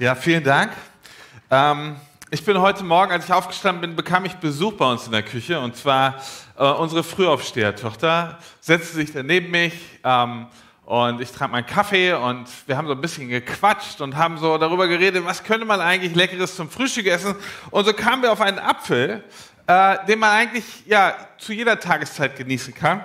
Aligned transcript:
Ja, 0.00 0.14
vielen 0.14 0.44
Dank. 0.44 0.70
Ähm, 1.50 1.96
ich 2.30 2.44
bin 2.44 2.60
heute 2.60 2.84
Morgen, 2.84 3.10
als 3.10 3.24
ich 3.24 3.32
aufgestanden 3.32 3.80
bin, 3.80 3.96
bekam 3.96 4.24
ich 4.26 4.34
Besuch 4.34 4.74
bei 4.74 4.88
uns 4.88 5.06
in 5.06 5.10
der 5.10 5.24
Küche. 5.24 5.58
Und 5.58 5.74
zwar 5.74 6.22
äh, 6.56 6.62
unsere 6.62 7.02
Frühaufsteher-Tochter 7.02 8.38
setzte 8.60 8.94
sich 8.94 9.10
dann 9.10 9.26
neben 9.26 9.50
mich 9.50 9.72
ähm, 10.04 10.46
und 10.84 11.20
ich 11.20 11.32
trank 11.32 11.50
meinen 11.50 11.66
Kaffee 11.66 12.12
und 12.12 12.46
wir 12.66 12.76
haben 12.76 12.86
so 12.86 12.92
ein 12.92 13.00
bisschen 13.00 13.28
gequatscht 13.28 14.00
und 14.00 14.14
haben 14.14 14.38
so 14.38 14.56
darüber 14.56 14.86
geredet, 14.86 15.24
was 15.24 15.42
könnte 15.42 15.66
man 15.66 15.80
eigentlich 15.80 16.14
Leckeres 16.14 16.54
zum 16.54 16.70
Frühstück 16.70 17.06
essen. 17.06 17.34
Und 17.72 17.84
so 17.84 17.92
kamen 17.92 18.22
wir 18.22 18.30
auf 18.30 18.40
einen 18.40 18.60
Apfel, 18.60 19.24
äh, 19.66 19.96
den 20.06 20.20
man 20.20 20.30
eigentlich 20.30 20.86
ja, 20.86 21.16
zu 21.38 21.52
jeder 21.52 21.80
Tageszeit 21.80 22.36
genießen 22.36 22.72
kann. 22.72 23.02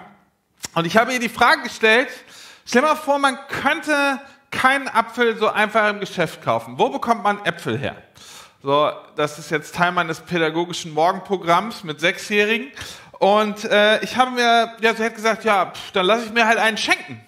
Und 0.75 0.85
ich 0.85 0.95
habe 0.95 1.11
ihr 1.11 1.19
die 1.19 1.27
Frage 1.27 1.63
gestellt, 1.63 2.09
stell 2.67 2.83
mal 2.83 2.95
vor, 2.95 3.17
man 3.17 3.39
könnte 3.47 4.19
keinen 4.53 4.87
Apfel 4.87 5.37
so 5.37 5.49
einfach 5.49 5.89
im 5.89 5.99
Geschäft 5.99 6.41
kaufen. 6.41 6.75
Wo 6.77 6.89
bekommt 6.89 7.23
man 7.23 7.43
Äpfel 7.43 7.77
her? 7.77 7.97
So, 8.61 8.91
das 9.17 9.37
ist 9.39 9.51
jetzt 9.51 9.75
Teil 9.75 9.91
meines 9.91 10.21
pädagogischen 10.21 10.93
Morgenprogramms 10.93 11.83
mit 11.83 11.99
Sechsjährigen. 11.99 12.71
Und 13.19 13.65
äh, 13.65 14.01
ich 14.03 14.15
habe 14.15 14.31
mir, 14.31 14.73
ja, 14.79 14.93
sie 14.93 15.03
hat 15.03 15.15
gesagt, 15.15 15.43
ja, 15.43 15.65
pff, 15.65 15.91
dann 15.91 16.05
lasse 16.05 16.25
ich 16.25 16.31
mir 16.31 16.47
halt 16.47 16.59
einen 16.59 16.77
schenken. 16.77 17.19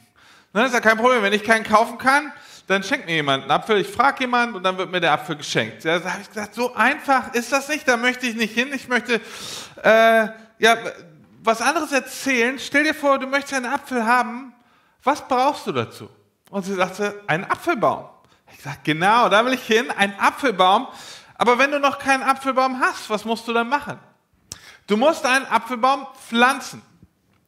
Ne, 0.53 0.65
ist 0.65 0.73
ja 0.73 0.79
kein 0.79 0.97
Problem. 0.97 1.21
Wenn 1.21 1.33
ich 1.33 1.43
keinen 1.43 1.65
kaufen 1.65 1.97
kann, 1.97 2.31
dann 2.67 2.83
schenkt 2.83 3.05
mir 3.05 3.15
jemand 3.15 3.43
einen 3.43 3.51
Apfel. 3.51 3.77
Ich 3.77 3.87
frage 3.87 4.21
jemanden 4.21 4.55
und 4.55 4.63
dann 4.63 4.77
wird 4.77 4.89
mir 4.89 5.01
der 5.01 5.11
Apfel 5.11 5.35
geschenkt. 5.35 5.83
Ja, 5.83 5.99
da 5.99 6.11
habe 6.11 6.21
ich 6.21 6.29
gesagt, 6.29 6.55
so 6.55 6.73
einfach 6.73 7.33
ist 7.33 7.51
das 7.51 7.67
nicht. 7.67 7.85
Da 7.87 7.97
möchte 7.97 8.25
ich 8.25 8.35
nicht 8.35 8.53
hin. 8.53 8.71
Ich 8.73 8.87
möchte, 8.87 9.19
äh, 9.83 10.27
ja, 10.59 10.77
was 11.43 11.61
anderes 11.61 11.91
erzählen. 11.91 12.57
Stell 12.59 12.85
dir 12.85 12.93
vor, 12.93 13.19
du 13.19 13.27
möchtest 13.27 13.55
einen 13.55 13.65
Apfel 13.65 14.05
haben. 14.05 14.53
Was 15.03 15.27
brauchst 15.27 15.67
du 15.67 15.73
dazu? 15.73 16.09
Und 16.55 16.63
sie 16.63 16.73
sagte, 16.73 17.21
ein 17.27 17.43
Apfelbaum. 17.51 18.05
Ich 18.53 18.63
sage, 18.63 18.77
genau, 18.85 19.27
da 19.27 19.45
will 19.45 19.51
ich 19.51 19.63
hin, 19.63 19.91
ein 19.91 20.17
Apfelbaum. 20.17 20.87
Aber 21.37 21.59
wenn 21.59 21.69
du 21.69 21.81
noch 21.81 21.99
keinen 21.99 22.23
Apfelbaum 22.23 22.79
hast, 22.79 23.09
was 23.09 23.25
musst 23.25 23.45
du 23.49 23.51
dann 23.51 23.67
machen? 23.67 23.99
Du 24.87 24.95
musst 24.95 25.25
einen 25.25 25.45
Apfelbaum 25.47 26.07
pflanzen. 26.29 26.81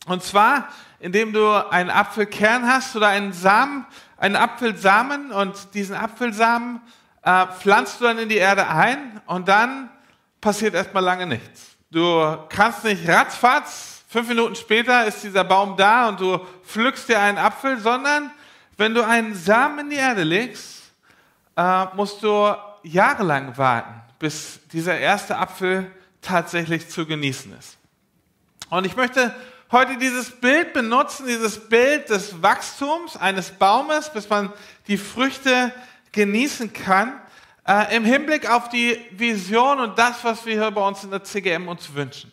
Und 0.08 0.24
zwar, 0.24 0.68
indem 1.00 1.32
du 1.32 1.50
einen 1.72 1.90
Apfelkern 1.90 2.68
hast 2.68 2.98
oder 2.98 3.08
einen 3.08 3.32
Samen, 3.32 3.86
einen 4.18 4.36
Apfelsamen 4.36 5.32
und 5.32 5.74
diesen 5.74 5.96
Apfelsamen 5.96 6.82
äh, 7.22 7.48
pflanzt 7.62 8.02
du 8.02 8.04
dann 8.04 8.20
in 8.20 8.28
die 8.28 8.36
Erde 8.36 8.68
ein 8.68 9.22
und 9.26 9.48
dann 9.48 9.90
passiert 10.42 10.74
erstmal 10.74 11.04
lange 11.04 11.28
nichts. 11.28 11.78
Du 11.92 12.38
kannst 12.50 12.84
nicht 12.84 13.08
ratzfatz, 13.08 14.04
fünf 14.10 14.28
Minuten 14.28 14.56
später 14.56 15.06
ist 15.06 15.24
dieser 15.24 15.46
Baum 15.46 15.78
da 15.78 16.10
und 16.10 16.20
du 16.20 16.46
pflückst 16.66 17.08
dir 17.08 17.22
einen 17.22 17.38
Apfel, 17.38 17.80
sondern 17.80 18.32
wenn 18.78 18.94
du 18.94 19.06
einen 19.06 19.36
Samen 19.36 19.80
in 19.80 19.90
die 19.90 19.96
Erde 19.96 20.24
legst, 20.24 20.84
äh, 21.56 21.86
musst 21.96 22.22
du 22.24 22.56
jahrelang 22.84 23.58
warten, 23.58 24.02
bis 24.20 24.60
dieser 24.72 24.98
erste 24.98 25.38
Apfel 25.38 25.92
tatsächlich 26.22 26.88
zu 26.90 27.06
genießen 27.06 27.58
ist. 27.58 27.78
Und 28.70 28.86
ich 28.86 28.96
möchte 28.96 29.34
heute 29.72 29.98
dieses 29.98 30.32
Bild 30.32 30.74
benutzen, 30.74 31.26
dieses 31.28 31.68
Bild 31.68 32.10
des 32.10 32.42
Wachstums 32.42 33.18
eines 33.18 33.52
Baumes, 33.52 34.12
bis 34.12 34.30
man 34.30 34.54
die 34.88 34.98
Früchte 34.98 35.74
genießen 36.12 36.72
kann, 36.72 37.20
äh, 37.68 37.96
im 37.96 38.06
Hinblick 38.06 38.50
auf 38.50 38.70
die 38.70 38.98
Vision 39.12 39.80
und 39.80 39.98
das, 39.98 40.24
was 40.24 40.46
wir 40.46 40.54
hier 40.54 40.72
bei 40.72 40.88
uns 40.88 41.04
in 41.04 41.12
der 41.12 41.24
CGM 41.24 41.68
uns 41.68 41.94
wünschen. 41.94 42.32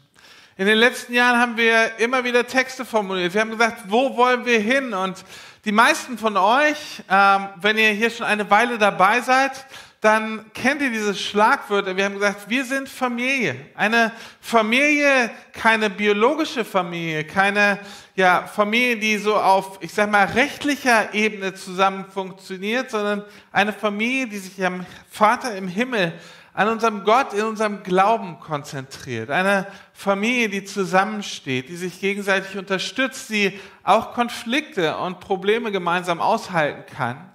In 0.56 0.66
den 0.66 0.78
letzten 0.78 1.14
Jahren 1.14 1.40
haben 1.40 1.56
wir 1.56 1.98
immer 1.98 2.22
wieder 2.22 2.46
Texte 2.46 2.84
formuliert. 2.84 3.34
Wir 3.34 3.40
haben 3.40 3.50
gesagt, 3.50 3.82
wo 3.88 4.16
wollen 4.16 4.44
wir 4.44 4.60
hin? 4.60 4.94
Und 4.94 5.24
die 5.64 5.72
meisten 5.72 6.18
von 6.18 6.36
euch, 6.36 7.02
ähm, 7.10 7.48
wenn 7.56 7.78
ihr 7.78 7.90
hier 7.90 8.10
schon 8.10 8.26
eine 8.26 8.50
Weile 8.50 8.76
dabei 8.76 9.22
seid, 9.22 9.66
dann 10.02 10.52
kennt 10.52 10.82
ihr 10.82 10.90
dieses 10.90 11.18
Schlagwörter. 11.18 11.96
Wir 11.96 12.04
haben 12.04 12.14
gesagt, 12.14 12.50
wir 12.50 12.66
sind 12.66 12.90
Familie. 12.90 13.56
Eine 13.74 14.12
Familie, 14.42 15.30
keine 15.54 15.88
biologische 15.88 16.66
Familie, 16.66 17.24
keine 17.24 17.78
ja, 18.14 18.46
Familie, 18.46 18.98
die 18.98 19.16
so 19.16 19.36
auf, 19.36 19.78
ich 19.80 19.94
sag 19.94 20.10
mal, 20.10 20.26
rechtlicher 20.26 21.14
Ebene 21.14 21.54
zusammen 21.54 22.04
funktioniert, 22.12 22.90
sondern 22.90 23.24
eine 23.50 23.72
Familie, 23.72 24.26
die 24.26 24.38
sich 24.38 24.62
am 24.62 24.84
Vater 25.10 25.56
im 25.56 25.68
Himmel 25.68 26.12
an 26.54 26.68
unserem 26.68 27.04
Gott 27.04 27.32
in 27.34 27.44
unserem 27.44 27.82
Glauben 27.82 28.38
konzentriert. 28.38 29.28
Eine 29.28 29.66
Familie, 29.92 30.48
die 30.48 30.64
zusammensteht, 30.64 31.68
die 31.68 31.76
sich 31.76 32.00
gegenseitig 32.00 32.56
unterstützt, 32.56 33.28
die 33.28 33.58
auch 33.82 34.14
Konflikte 34.14 34.96
und 34.96 35.18
Probleme 35.18 35.72
gemeinsam 35.72 36.20
aushalten 36.20 36.84
kann, 36.94 37.32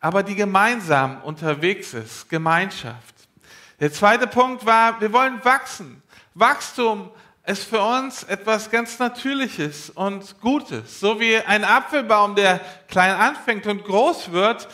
aber 0.00 0.22
die 0.22 0.34
gemeinsam 0.34 1.22
unterwegs 1.22 1.94
ist, 1.94 2.28
Gemeinschaft. 2.28 3.14
Der 3.80 3.90
zweite 3.90 4.26
Punkt 4.26 4.66
war, 4.66 5.00
wir 5.00 5.10
wollen 5.12 5.42
wachsen. 5.42 6.02
Wachstum 6.34 7.10
ist 7.46 7.64
für 7.64 7.80
uns 7.80 8.24
etwas 8.24 8.70
ganz 8.70 8.98
Natürliches 8.98 9.88
und 9.88 10.38
Gutes. 10.42 11.00
So 11.00 11.18
wie 11.18 11.38
ein 11.38 11.64
Apfelbaum, 11.64 12.34
der 12.34 12.60
klein 12.88 13.14
anfängt 13.14 13.66
und 13.66 13.84
groß 13.84 14.32
wird, 14.32 14.68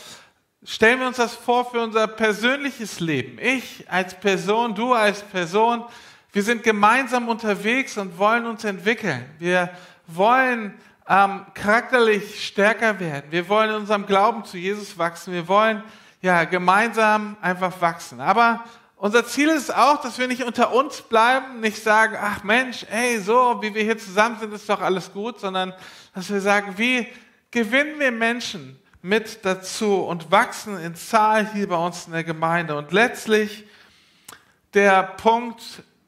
Stellen 0.69 0.99
wir 0.99 1.07
uns 1.07 1.19
das 1.19 1.33
vor 1.33 1.71
für 1.71 1.81
unser 1.81 2.09
persönliches 2.09 2.99
Leben. 2.99 3.39
Ich 3.41 3.85
als 3.89 4.19
Person, 4.19 4.75
du 4.75 4.95
als 4.95 5.23
Person, 5.23 5.85
wir 6.33 6.43
sind 6.43 6.65
gemeinsam 6.65 7.29
unterwegs 7.29 7.97
und 7.99 8.19
wollen 8.19 8.47
uns 8.47 8.65
entwickeln. 8.65 9.25
Wir 9.39 9.71
wollen 10.09 10.75
ähm, 11.09 11.47
charakterlich 11.55 12.45
stärker 12.45 12.99
werden. 12.99 13.27
Wir 13.31 13.49
wollen 13.49 13.71
in 13.71 13.77
unserem 13.77 14.07
Glauben 14.07 14.45
zu 14.45 14.59
Jesus 14.59 14.99
wachsen. 14.99 15.33
Wir 15.33 15.47
wollen 15.47 15.85
ja 16.21 16.43
gemeinsam 16.43 17.37
einfach 17.41 17.81
wachsen. 17.81 18.21
Aber 18.21 18.65
unser 18.97 19.25
Ziel 19.25 19.51
ist 19.51 19.73
auch, 19.73 20.01
dass 20.03 20.19
wir 20.19 20.27
nicht 20.27 20.43
unter 20.43 20.73
uns 20.73 21.01
bleiben, 21.01 21.61
nicht 21.61 21.81
sagen, 21.81 22.17
ach 22.21 22.43
Mensch, 22.43 22.85
ey, 22.91 23.21
so 23.21 23.63
wie 23.63 23.73
wir 23.73 23.85
hier 23.85 23.99
zusammen 23.99 24.41
sind, 24.41 24.53
ist 24.53 24.69
doch 24.69 24.81
alles 24.81 25.13
gut, 25.13 25.39
sondern 25.39 25.73
dass 26.13 26.29
wir 26.29 26.41
sagen, 26.41 26.75
wie 26.77 27.07
gewinnen 27.53 28.01
wir 28.01 28.11
Menschen? 28.11 28.81
Mit 29.07 29.45
dazu 29.45 30.01
und 30.01 30.33
wachsen 30.33 30.81
in 30.81 30.97
Zahl 30.97 31.53
hier 31.53 31.69
bei 31.69 31.77
uns 31.77 32.07
in 32.07 32.13
der 32.13 32.25
Gemeinde. 32.25 32.77
Und 32.77 32.91
letztlich 32.91 33.65
der 34.75 35.05
Punkt, 35.05 35.63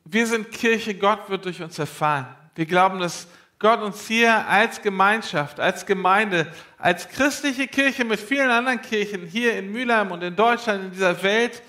wir 0.04 0.26
sind 0.26 0.50
Kirche, 0.50 0.96
Gott 0.96 1.30
wird 1.30 1.44
durch 1.44 1.62
uns 1.62 1.78
erfahren. 1.78 2.26
Wir 2.56 2.66
glauben, 2.66 2.98
dass 2.98 3.28
Gott 3.60 3.80
uns 3.82 4.08
hier 4.08 4.48
als 4.48 4.82
Gemeinschaft, 4.82 5.60
als 5.60 5.86
Gemeinde, 5.86 6.52
als 6.76 7.08
christliche 7.08 7.68
Kirche 7.68 8.04
mit 8.04 8.18
vielen 8.18 8.50
anderen 8.50 8.82
Kirchen 8.82 9.26
hier 9.26 9.56
in 9.56 9.70
Mülheim 9.70 10.10
und 10.10 10.24
in 10.24 10.34
Deutschland, 10.34 10.86
in 10.86 10.90
dieser 10.90 11.22
Welt, 11.22 11.62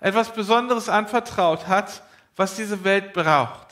etwas 0.00 0.32
Besonderes 0.32 0.88
anvertraut 0.88 1.68
hat, 1.68 2.02
was 2.34 2.56
diese 2.56 2.82
Welt 2.82 3.12
braucht. 3.12 3.68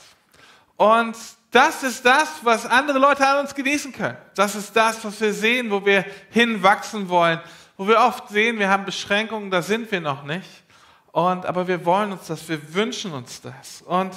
Und 0.77 1.17
das 1.51 1.83
ist 1.83 2.05
das, 2.05 2.29
was 2.43 2.65
andere 2.65 2.97
Leute 2.97 3.27
an 3.27 3.39
uns 3.39 3.53
genießen 3.53 3.91
können. 3.91 4.17
Das 4.35 4.55
ist 4.55 4.73
das, 4.73 5.03
was 5.03 5.19
wir 5.19 5.33
sehen, 5.33 5.69
wo 5.69 5.85
wir 5.85 6.05
hinwachsen 6.29 7.09
wollen. 7.09 7.41
Wo 7.75 7.87
wir 7.87 7.99
oft 7.99 8.29
sehen, 8.29 8.57
wir 8.57 8.69
haben 8.69 8.85
Beschränkungen, 8.85 9.51
da 9.51 9.61
sind 9.61 9.91
wir 9.91 9.99
noch 9.99 10.23
nicht. 10.23 10.47
Und, 11.11 11.45
aber 11.45 11.67
wir 11.67 11.83
wollen 11.85 12.13
uns 12.13 12.27
das, 12.27 12.47
wir 12.47 12.73
wünschen 12.73 13.11
uns 13.11 13.41
das. 13.41 13.81
Und 13.81 14.13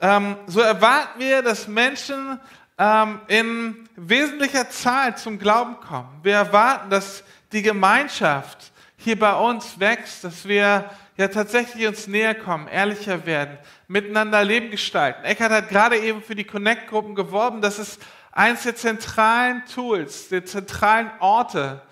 ähm, 0.00 0.36
so 0.46 0.60
erwarten 0.60 1.20
wir, 1.20 1.42
dass 1.42 1.68
Menschen 1.68 2.40
ähm, 2.78 3.20
in 3.26 3.88
wesentlicher 3.96 4.70
Zahl 4.70 5.18
zum 5.18 5.38
Glauben 5.38 5.78
kommen. 5.80 6.08
Wir 6.22 6.36
erwarten, 6.36 6.88
dass 6.88 7.22
die 7.52 7.60
Gemeinschaft 7.60 8.72
hier 8.96 9.18
bei 9.18 9.34
uns 9.34 9.78
wächst, 9.78 10.24
dass 10.24 10.48
wir 10.48 10.88
ja 11.20 11.28
tatsächlich 11.28 11.86
uns 11.86 12.06
näher 12.06 12.34
kommen, 12.34 12.66
ehrlicher 12.66 13.26
werden, 13.26 13.58
miteinander 13.88 14.42
Leben 14.42 14.70
gestalten. 14.70 15.24
Eckhard 15.24 15.52
hat 15.52 15.68
gerade 15.68 15.98
eben 15.98 16.22
für 16.22 16.34
die 16.34 16.44
Connect-Gruppen 16.44 17.14
geworben. 17.14 17.60
Das 17.60 17.78
ist 17.78 18.00
eines 18.32 18.62
der 18.62 18.74
zentralen 18.74 19.62
Tools, 19.66 20.28
der 20.28 20.44
zentralen 20.46 21.10
Orte, 21.20 21.82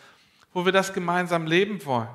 wo 0.53 0.65
wir 0.65 0.72
das 0.72 0.93
gemeinsam 0.93 1.47
leben 1.47 1.84
wollen. 1.84 2.09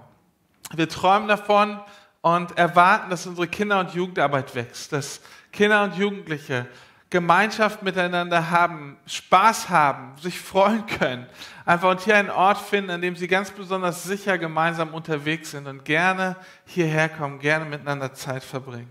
Wir 0.74 0.90
träumen 0.90 1.28
davon 1.28 1.80
und 2.22 2.58
erwarten, 2.58 3.12
dass 3.12 3.28
unsere 3.28 3.48
Kinder- 3.48 3.80
und 3.80 3.94
Jugendarbeit 3.94 4.56
wächst, 4.56 4.92
dass 4.92 5.22
Kinder 5.52 5.84
und 5.84 5.96
Jugendliche 5.96 6.66
Gemeinschaft 7.14 7.84
miteinander 7.84 8.50
haben, 8.50 8.98
Spaß 9.06 9.70
haben, 9.70 10.18
sich 10.18 10.40
freuen 10.40 10.84
können. 10.88 11.28
Einfach 11.64 11.92
und 11.92 12.02
hier 12.02 12.18
einen 12.18 12.32
Ort 12.32 12.58
finden, 12.58 12.90
an 12.90 13.04
dem 13.04 13.16
sie 13.16 13.28
ganz 13.28 13.52
besonders 13.52 14.04
sicher 14.04 14.40
gemeinsam 14.40 14.96
unterwegs 14.96 15.52
sind 15.52 15.68
und 15.68 15.86
gerne 15.86 16.36
hierher 16.66 17.10
kommen, 17.10 17.38
gerne 17.38 17.66
miteinander 17.66 18.14
Zeit 18.14 18.44
verbringen. 18.44 18.90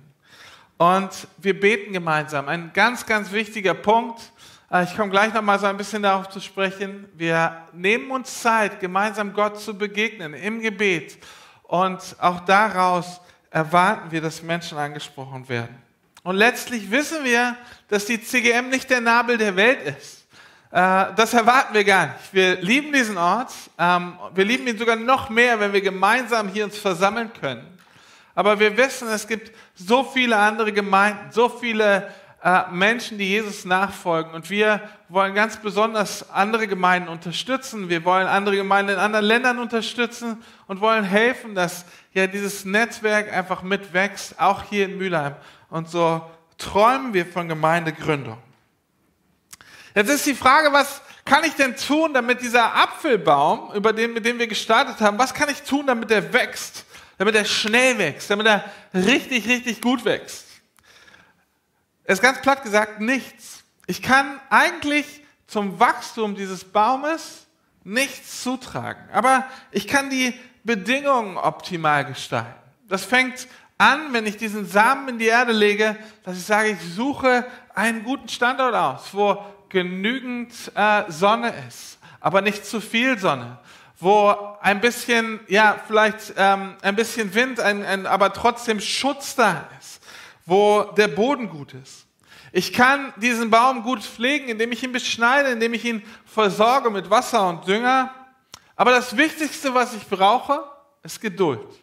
Und 0.79 1.27
wir 1.39 1.59
beten 1.59 1.93
gemeinsam. 1.93 2.47
Ein 2.47 2.71
ganz, 2.73 3.05
ganz 3.05 3.33
wichtiger 3.33 3.75
Punkt. 3.75 4.21
Äh, 4.71 4.85
ich 4.85 4.97
komme 4.97 5.11
gleich 5.11 5.35
noch 5.35 5.43
mal 5.43 5.59
so 5.59 5.67
ein 5.67 5.77
bisschen 5.77 6.05
darauf 6.05 6.29
zu 6.29 6.39
sprechen. 6.39 7.09
Wir 7.15 7.67
nehmen 7.73 8.09
uns 8.13 8.41
Zeit, 8.41 8.79
gemeinsam 8.79 9.33
Gott 9.33 9.59
zu 9.59 9.77
begegnen 9.77 10.35
im 10.35 10.61
Gebet. 10.61 11.19
Und 11.65 12.15
auch 12.21 12.39
daraus 12.39 13.21
erwarten 13.51 14.13
wir, 14.13 14.21
dass 14.21 14.45
Menschen 14.45 14.79
angesprochen 14.79 15.49
werden. 15.49 15.82
Und 16.25 16.37
letztlich 16.37 16.91
wissen 16.91 17.25
wir, 17.25 17.57
dass 17.89 18.05
die 18.05 18.23
CGM 18.23 18.69
nicht 18.69 18.89
der 18.91 19.01
Nabel 19.01 19.39
der 19.39 19.57
Welt 19.57 19.81
ist. 19.99 20.25
äh, 20.71 21.07
das 21.17 21.35
erwarten 21.35 21.75
wir 21.75 21.85
gar 21.85 22.07
nicht. 22.07 22.33
Wir 22.33 22.61
lieben 22.61 22.93
diesen 22.93 23.19
Ort. 23.19 23.53
Ähm, 23.77 24.17
wir 24.33 24.45
lieben 24.45 24.67
ihn 24.69 24.79
sogar 24.79 24.97
noch 24.97 25.31
mehr, 25.31 25.59
wenn 25.59 25.73
wir 25.73 25.81
gemeinsam 25.81 26.49
hier 26.49 26.65
uns 26.65 26.79
versammeln 26.79 27.33
können. 27.41 27.67
Aber 28.35 28.61
wir 28.61 28.77
wissen, 28.77 29.09
es 29.09 29.27
gibt 29.27 29.51
so 29.75 30.05
viele 30.05 30.37
andere 30.37 30.73
Gemeinden, 30.73 31.33
so 31.33 31.49
viele 31.49 32.09
äh, 32.45 32.63
Menschen, 32.71 33.19
die 33.19 33.29
Jesus 33.29 33.65
nachfolgen. 33.65 34.33
Und 34.33 34.49
wir 34.49 34.81
wollen 35.09 35.35
ganz 35.35 35.57
besonders 35.57 36.31
andere 36.31 36.67
Gemeinden 36.67 37.09
unterstützen. 37.09 37.89
Wir 37.89 38.05
wollen 38.05 38.27
andere 38.27 38.57
Gemeinden 38.57 38.93
in 38.93 38.99
anderen 38.99 39.25
Ländern 39.25 39.59
unterstützen 39.59 40.43
und 40.67 40.81
wollen 40.81 41.05
helfen, 41.05 41.55
dass 41.55 41.85
ja 42.15 42.27
dieses 42.27 42.65
Netzwerk 42.65 43.33
einfach 43.33 43.63
mitwächst, 43.63 44.41
auch 44.41 44.63
hier 44.63 44.87
in 44.87 44.99
Mülheim. 44.99 45.35
Und 45.73 45.89
so 45.89 46.21
träumen 46.59 47.15
wir 47.15 47.25
von 47.25 47.49
Gemeindegründung. 47.49 48.37
Jetzt 49.95 50.11
ist 50.11 50.27
die 50.27 50.35
Frage, 50.35 50.71
was 50.71 51.01
kann 51.25 51.45
ich 51.45 51.55
denn 51.55 51.75
tun, 51.75 52.13
damit 52.13 52.43
dieser 52.43 52.75
Apfelbaum, 52.75 53.73
über 53.73 53.95
den, 53.95 54.13
mit 54.13 54.27
dem 54.27 54.39
wir 54.39 54.49
gestartet 54.49 55.01
haben, 55.01 55.19
was 55.19 55.33
kann 55.33 55.49
ich 55.49 55.63
tun, 55.63 55.87
damit 55.87 56.11
er 56.11 56.31
wächst, 56.35 56.85
damit 57.17 57.35
er 57.37 57.47
schnell 57.47 57.97
wächst, 57.97 58.29
damit 58.29 58.47
er 58.47 58.67
richtig, 58.93 59.49
richtig 59.49 59.81
gut 59.81 60.05
wächst? 60.05 60.45
Es 62.05 62.19
ist 62.19 62.23
ganz 62.23 62.43
platt 62.43 62.63
gesagt 62.65 63.01
nichts. 63.01 63.65
Ich 63.87 64.03
kann 64.03 64.39
eigentlich 64.51 65.23
zum 65.47 65.81
Wachstum 65.81 66.35
dieses 66.35 66.65
Baumes 66.65 67.47
nichts 67.83 68.43
zutragen, 68.43 69.09
aber 69.11 69.47
ich 69.71 69.89
kann 69.89 70.11
die 70.11 70.39
Bedingungen 70.65 71.39
optimal 71.39 72.05
gestalten. 72.05 72.61
Das 72.89 73.07
fängt 73.07 73.49
an, 73.83 74.13
wenn 74.13 74.27
ich 74.27 74.37
diesen 74.37 74.65
Samen 74.65 75.09
in 75.09 75.19
die 75.19 75.27
Erde 75.27 75.53
lege, 75.53 75.97
dass 76.23 76.39
ich 76.39 76.45
sage, 76.45 76.71
ich 76.71 76.95
suche 76.95 77.45
einen 77.75 78.05
guten 78.05 78.29
Standort 78.29 78.75
aus, 78.75 79.13
wo 79.13 79.45
genügend 79.69 80.53
äh, 80.77 81.03
Sonne 81.09 81.53
ist, 81.67 81.99
aber 82.21 82.43
nicht 82.43 82.65
zu 82.65 82.81
viel 82.81 83.19
Sonne, 83.19 83.59
wo 83.99 84.37
ein 84.61 84.81
bisschen, 84.81 85.41
ja, 85.49 85.81
vielleicht 85.85 86.35
ähm, 86.37 86.77
ein 86.81 86.95
bisschen 86.95 87.35
Wind, 87.35 87.59
ein, 87.59 87.85
ein, 87.85 88.07
aber 88.07 88.33
trotzdem 88.33 88.79
Schutz 88.79 89.35
da 89.35 89.69
ist, 89.81 90.01
wo 90.47 90.85
der 90.97 91.09
Boden 91.09 91.49
gut 91.49 91.75
ist. 91.75 92.07
Ich 92.53 92.73
kann 92.73 93.13
diesen 93.17 93.51
Baum 93.51 93.83
gut 93.83 94.03
pflegen, 94.03 94.49
indem 94.49 94.71
ich 94.71 94.83
ihn 94.85 94.93
beschneide, 94.93 95.49
indem 95.49 95.75
ich 95.75 95.85
ihn 95.85 96.03
versorge 96.27 96.91
mit 96.91 97.11
Wasser 97.11 97.49
und 97.49 97.67
Dünger. 97.67 98.15
Aber 98.77 98.93
das 98.93 99.17
Wichtigste, 99.17 99.75
was 99.75 99.95
ich 99.95 100.07
brauche, 100.07 100.63
ist 101.03 101.21
Geduld. 101.21 101.82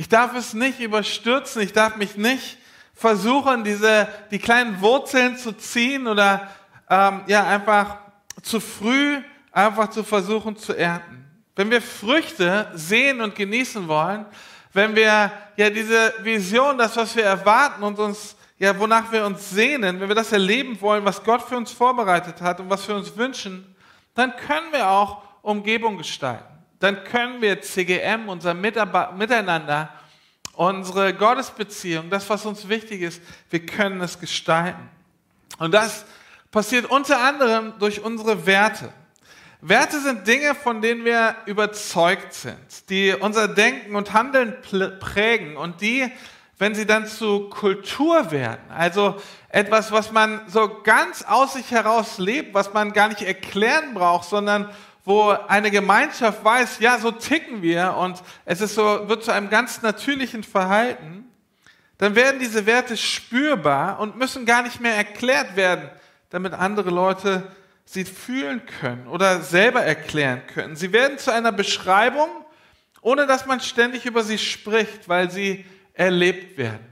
Ich 0.00 0.08
darf 0.08 0.34
es 0.34 0.54
nicht 0.54 0.80
überstürzen, 0.80 1.60
ich 1.60 1.74
darf 1.74 1.96
mich 1.96 2.16
nicht 2.16 2.56
versuchen, 2.94 3.64
diese, 3.64 4.08
die 4.30 4.38
kleinen 4.38 4.80
Wurzeln 4.80 5.36
zu 5.36 5.52
ziehen 5.52 6.08
oder 6.08 6.48
ähm, 6.88 7.20
ja, 7.26 7.46
einfach 7.46 7.98
zu 8.40 8.60
früh 8.60 9.18
einfach 9.52 9.90
zu 9.90 10.02
versuchen 10.02 10.56
zu 10.56 10.72
ernten. 10.72 11.26
Wenn 11.54 11.70
wir 11.70 11.82
Früchte 11.82 12.70
sehen 12.72 13.20
und 13.20 13.34
genießen 13.34 13.86
wollen, 13.88 14.24
wenn 14.72 14.96
wir 14.96 15.30
ja 15.58 15.68
diese 15.68 16.14
Vision, 16.22 16.78
das, 16.78 16.96
was 16.96 17.14
wir 17.14 17.24
erwarten 17.24 17.82
und 17.82 17.98
uns, 17.98 18.36
ja, 18.58 18.78
wonach 18.78 19.12
wir 19.12 19.26
uns 19.26 19.50
sehnen, 19.50 20.00
wenn 20.00 20.08
wir 20.08 20.16
das 20.16 20.32
erleben 20.32 20.80
wollen, 20.80 21.04
was 21.04 21.22
Gott 21.22 21.42
für 21.42 21.58
uns 21.58 21.72
vorbereitet 21.72 22.40
hat 22.40 22.58
und 22.58 22.70
was 22.70 22.88
wir 22.88 22.96
uns 22.96 23.14
wünschen, 23.18 23.76
dann 24.14 24.34
können 24.34 24.72
wir 24.72 24.88
auch 24.88 25.22
Umgebung 25.42 25.98
gestalten. 25.98 26.49
Dann 26.80 27.04
können 27.04 27.40
wir 27.40 27.60
CGM, 27.60 28.28
unser 28.28 28.54
Miteinander, 28.54 29.90
unsere 30.54 31.14
Gottesbeziehung, 31.14 32.10
das, 32.10 32.28
was 32.28 32.44
uns 32.44 32.68
wichtig 32.68 33.02
ist, 33.02 33.22
wir 33.50 33.64
können 33.64 34.00
es 34.00 34.18
gestalten. 34.18 34.88
Und 35.58 35.72
das 35.72 36.04
passiert 36.50 36.86
unter 36.86 37.20
anderem 37.20 37.74
durch 37.78 38.02
unsere 38.02 38.46
Werte. 38.46 38.92
Werte 39.60 40.00
sind 40.00 40.26
Dinge, 40.26 40.54
von 40.54 40.80
denen 40.80 41.04
wir 41.04 41.36
überzeugt 41.44 42.32
sind, 42.32 42.88
die 42.88 43.12
unser 43.12 43.46
Denken 43.46 43.94
und 43.94 44.14
Handeln 44.14 44.56
prägen 45.00 45.58
und 45.58 45.82
die, 45.82 46.10
wenn 46.56 46.74
sie 46.74 46.86
dann 46.86 47.06
zu 47.06 47.50
Kultur 47.50 48.30
werden, 48.30 48.60
also 48.70 49.20
etwas, 49.50 49.92
was 49.92 50.12
man 50.12 50.40
so 50.46 50.80
ganz 50.82 51.22
aus 51.22 51.54
sich 51.54 51.70
heraus 51.70 52.16
lebt, 52.16 52.54
was 52.54 52.72
man 52.72 52.92
gar 52.94 53.08
nicht 53.08 53.22
erklären 53.22 53.92
braucht, 53.92 54.28
sondern 54.28 54.70
wo 55.10 55.30
eine 55.30 55.70
Gemeinschaft 55.70 56.44
weiß, 56.44 56.78
ja, 56.78 56.98
so 56.98 57.10
ticken 57.10 57.62
wir 57.62 57.94
und 57.96 58.22
es 58.44 58.60
ist 58.60 58.74
so, 58.74 59.08
wird 59.08 59.24
zu 59.24 59.32
einem 59.32 59.50
ganz 59.50 59.82
natürlichen 59.82 60.44
Verhalten, 60.44 61.26
dann 61.98 62.14
werden 62.14 62.40
diese 62.40 62.64
Werte 62.64 62.96
spürbar 62.96 63.98
und 64.00 64.16
müssen 64.16 64.46
gar 64.46 64.62
nicht 64.62 64.80
mehr 64.80 64.94
erklärt 64.94 65.56
werden 65.56 65.90
damit 66.30 66.54
andere 66.54 66.90
Leute 66.90 67.50
sie 67.84 68.04
fühlen 68.04 68.62
können 68.80 69.08
oder 69.08 69.42
selber 69.42 69.82
erklären 69.82 70.42
können. 70.46 70.76
Sie 70.76 70.92
werden 70.92 71.18
zu 71.18 71.32
einer 71.32 71.52
Beschreibung, 71.52 72.28
ohne 73.02 73.26
dass 73.26 73.46
man 73.46 73.60
ständig 73.60 74.06
über 74.06 74.22
sie 74.22 74.38
spricht, 74.38 75.08
weil 75.08 75.30
sie 75.30 75.64
erlebt 75.92 76.56
werden. 76.56 76.86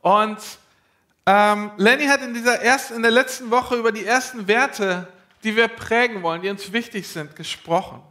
Und 0.00 0.38
ähm, 1.26 1.72
Lenny 1.76 2.06
hat 2.06 2.22
in, 2.22 2.32
dieser 2.32 2.62
ersten, 2.62 2.94
in 2.94 3.02
der 3.02 3.10
letzten 3.10 3.50
Woche 3.50 3.74
über 3.74 3.90
die 3.90 4.04
ersten 4.04 4.46
Werte, 4.46 5.08
die 5.44 5.56
wir 5.56 5.68
prägen 5.68 6.22
wollen, 6.22 6.42
die 6.42 6.48
uns 6.48 6.72
wichtig 6.72 7.06
sind, 7.08 7.36
gesprochen. 7.36 8.02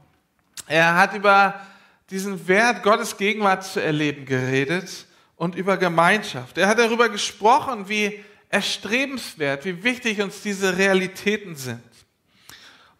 Er 0.67 0.95
hat 0.95 1.13
über 1.13 1.61
diesen 2.09 2.47
Wert, 2.47 2.83
Gottes 2.83 3.17
Gegenwart 3.17 3.63
zu 3.63 3.81
erleben, 3.81 4.25
geredet 4.25 5.05
und 5.35 5.55
über 5.55 5.77
Gemeinschaft. 5.77 6.57
Er 6.57 6.67
hat 6.67 6.79
darüber 6.79 7.09
gesprochen, 7.09 7.89
wie 7.89 8.23
erstrebenswert, 8.49 9.65
wie 9.65 9.83
wichtig 9.83 10.21
uns 10.21 10.41
diese 10.41 10.77
Realitäten 10.77 11.55
sind. 11.55 11.81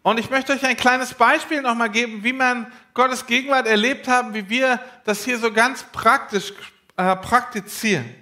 Und 0.02 0.18
ich 0.18 0.30
möchte 0.30 0.52
euch 0.52 0.64
ein 0.64 0.76
kleines 0.76 1.14
Beispiel 1.14 1.60
nochmal 1.60 1.90
geben, 1.90 2.22
wie 2.22 2.32
man 2.32 2.72
Gottes 2.94 3.26
Gegenwart 3.26 3.66
erlebt 3.66 4.08
haben, 4.08 4.34
wie 4.34 4.48
wir 4.48 4.80
das 5.04 5.24
hier 5.24 5.38
so 5.38 5.52
ganz 5.52 5.84
praktisch 5.92 6.52
äh, 6.96 7.16
praktizieren. 7.16 8.14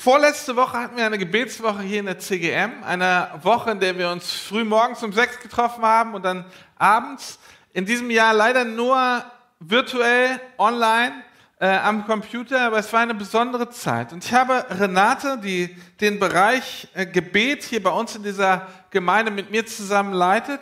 Vorletzte 0.00 0.54
Woche 0.54 0.78
hatten 0.78 0.96
wir 0.96 1.06
eine 1.06 1.18
Gebetswoche 1.18 1.82
hier 1.82 1.98
in 1.98 2.06
der 2.06 2.20
CGM, 2.20 2.84
eine 2.84 3.32
Woche, 3.42 3.72
in 3.72 3.80
der 3.80 3.98
wir 3.98 4.10
uns 4.10 4.32
früh 4.32 4.62
morgens 4.62 5.02
um 5.02 5.12
sechs 5.12 5.40
getroffen 5.40 5.82
haben 5.82 6.14
und 6.14 6.24
dann 6.24 6.44
abends. 6.76 7.40
In 7.72 7.84
diesem 7.84 8.08
Jahr 8.08 8.32
leider 8.32 8.64
nur 8.64 9.24
virtuell, 9.58 10.40
online 10.56 11.24
äh, 11.58 11.66
am 11.66 12.06
Computer, 12.06 12.60
aber 12.60 12.78
es 12.78 12.92
war 12.92 13.00
eine 13.00 13.16
besondere 13.16 13.70
Zeit. 13.70 14.12
Und 14.12 14.24
ich 14.24 14.32
habe 14.32 14.66
Renate, 14.70 15.36
die 15.42 15.76
den 16.00 16.20
Bereich 16.20 16.86
äh, 16.94 17.04
Gebet 17.04 17.64
hier 17.64 17.82
bei 17.82 17.90
uns 17.90 18.14
in 18.14 18.22
dieser 18.22 18.68
Gemeinde 18.90 19.32
mit 19.32 19.50
mir 19.50 19.66
zusammen 19.66 20.12
leitet, 20.12 20.60